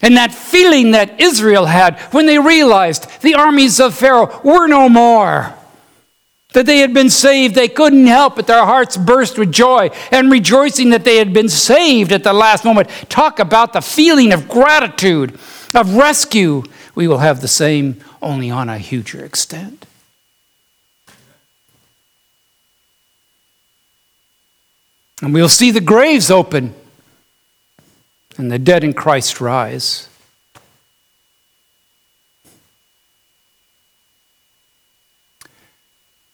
And 0.04 0.18
that 0.18 0.32
feeling 0.32 0.92
that 0.92 1.20
Israel 1.20 1.66
had 1.66 2.00
when 2.12 2.28
they 2.28 2.38
realized 2.38 3.08
the 3.22 3.34
armies 3.34 3.80
of 3.80 3.96
Pharaoh 3.96 4.40
were 4.44 4.68
no 4.68 4.88
more 4.88 5.56
that 6.54 6.66
they 6.66 6.80
had 6.80 6.94
been 6.94 7.10
saved, 7.10 7.56
they 7.56 7.68
couldn't 7.68 8.08
help 8.08 8.36
but 8.36 8.48
their 8.48 8.66
hearts 8.66 8.98
burst 8.98 9.38
with 9.38 9.52
joy 9.52 9.90
and 10.12 10.32
rejoicing 10.32 10.90
that 10.90 11.04
they 11.04 11.18
had 11.18 11.34
been 11.34 11.50
saved 11.50 12.12
at 12.12 12.24
the 12.24 12.34
last 12.34 12.66
moment. 12.66 12.90
Talk 13.10 13.40
about 13.40 13.74
the 13.74 13.82
feeling 13.82 14.34
of 14.34 14.48
gratitude, 14.48 15.38
of 15.74 15.96
rescue. 15.96 16.64
We 16.94 17.08
will 17.08 17.20
have 17.20 17.42
the 17.42 17.48
same, 17.48 18.02
only 18.22 18.52
on 18.52 18.70
a 18.70 18.78
huger 18.78 19.24
extent. 19.24 19.86
And 25.22 25.34
we'll 25.34 25.50
see 25.50 25.72
the 25.72 25.82
graves 25.82 26.32
open 26.32 26.74
and 28.38 28.52
the 28.52 28.60
dead 28.60 28.84
in 28.84 28.94
Christ 28.94 29.40
rise. 29.40 30.10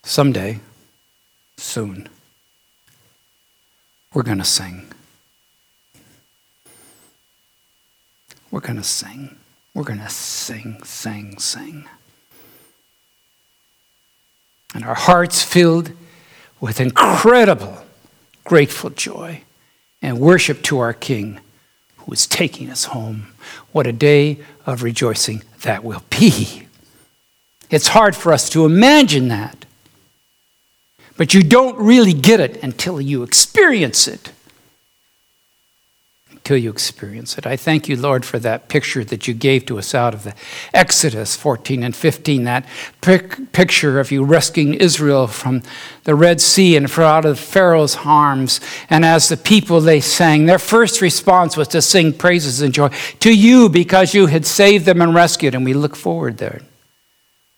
Someday, 0.08 0.62
soon, 1.58 2.08
we're 4.13 4.24
going 4.24 4.38
to 4.38 4.46
sing. 4.46 4.88
We're 8.50 8.62
going 8.62 8.78
to 8.78 8.84
sing. 8.84 9.36
We're 9.74 9.84
going 9.84 10.00
to 10.00 10.08
sing, 10.10 10.82
sing, 10.86 11.38
sing. 11.39 11.89
And 14.74 14.86
our 14.86 14.96
hearts 14.96 15.43
filled 15.43 15.91
with 16.62 16.80
incredible 16.80 17.80
grateful 18.46 18.91
joy 18.91 19.41
and 20.02 20.22
worship 20.22 20.62
to 20.63 20.80
our 20.80 20.93
King 20.93 21.41
who 21.98 22.13
is 22.13 22.26
taking 22.26 22.70
us 22.70 22.86
home. 22.86 23.34
What 23.74 23.86
a 23.86 23.91
day 23.91 24.38
of 24.65 24.84
rejoicing 24.84 25.43
that 25.63 25.84
will 25.84 26.04
be. 26.10 26.65
It's 27.70 27.89
hard 27.89 28.15
for 28.15 28.32
us 28.32 28.50
to 28.52 28.63
imagine 28.63 29.28
that. 29.28 29.65
But 31.17 31.34
you 31.34 31.43
don't 31.43 31.77
really 31.77 32.13
get 32.13 32.39
it 32.39 32.63
until 32.63 33.01
you 33.01 33.23
experience 33.23 34.08
it 34.08 34.32
Until 36.32 36.58
you 36.58 36.69
experience 36.69 37.38
it. 37.38 37.45
I 37.45 37.58
thank 37.58 37.89
you, 37.89 37.97
Lord, 37.97 38.23
for 38.23 38.39
that 38.39 38.69
picture 38.69 39.03
that 39.03 39.27
you 39.27 39.34
gave 39.34 39.65
to 39.65 39.80
us 39.80 39.93
out 39.95 40.13
of 40.13 40.23
the 40.23 40.34
Exodus 40.73 41.36
14 41.36 41.84
and 41.84 41.95
15, 41.95 42.43
that 42.45 42.65
pic- 43.01 43.51
picture 43.51 43.99
of 43.99 44.12
you 44.12 44.23
rescuing 44.23 44.75
Israel 44.75 45.27
from 45.27 45.63
the 46.03 46.15
Red 46.15 46.39
Sea 46.39 46.77
and 46.77 46.89
from 46.89 47.03
out 47.03 47.25
of 47.25 47.39
Pharaoh's 47.39 47.97
arms. 48.06 48.62
And 48.89 49.03
as 49.03 49.27
the 49.27 49.38
people 49.38 49.82
they 49.82 49.99
sang, 49.99 50.45
their 50.45 50.60
first 50.60 51.01
response 51.01 51.58
was 51.58 51.67
to 51.69 51.82
sing 51.82 52.13
praises 52.13 52.62
and 52.62 52.73
joy 52.73 52.89
to 53.19 53.36
you 53.36 53.67
because 53.67 54.13
you 54.13 54.27
had 54.27 54.45
saved 54.45 54.86
them 54.86 55.01
and 55.01 55.13
rescued, 55.15 55.56
and 55.56 55.65
we 55.65 55.73
look 55.73 55.95
forward 55.95 56.38
there. 56.38 56.62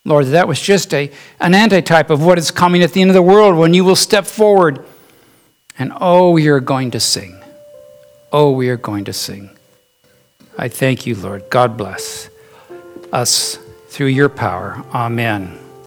Lord, 0.06 0.28
that 0.28 0.48
was 0.48 0.60
just 0.60 0.94
a, 0.94 1.12
an 1.40 1.54
antitype 1.54 2.10
of 2.10 2.24
what 2.24 2.38
is 2.38 2.52
coming 2.52 2.84
at 2.84 2.94
the 2.94 3.02
end 3.02 3.10
of 3.10 3.16
the 3.16 3.22
world 3.22 3.58
when 3.58 3.74
you 3.74 3.84
will 3.84 3.96
step 3.96 4.26
forward 4.26 4.86
and 5.78 5.94
oh, 5.96 6.38
you're 6.38 6.60
going 6.60 6.92
to 6.92 7.00
sing. 7.00 7.42
Oh, 8.32 8.52
we 8.52 8.70
are 8.70 8.78
going 8.78 9.06
to 9.06 9.14
sing. 9.14 9.50
I 10.58 10.68
thank 10.68 11.06
you, 11.06 11.16
Lord. 11.16 11.50
God 11.50 11.78
bless 11.78 12.30
us 13.12 13.58
through 13.88 14.08
your 14.08 14.30
power. 14.30 14.84
Amen. 14.94 15.58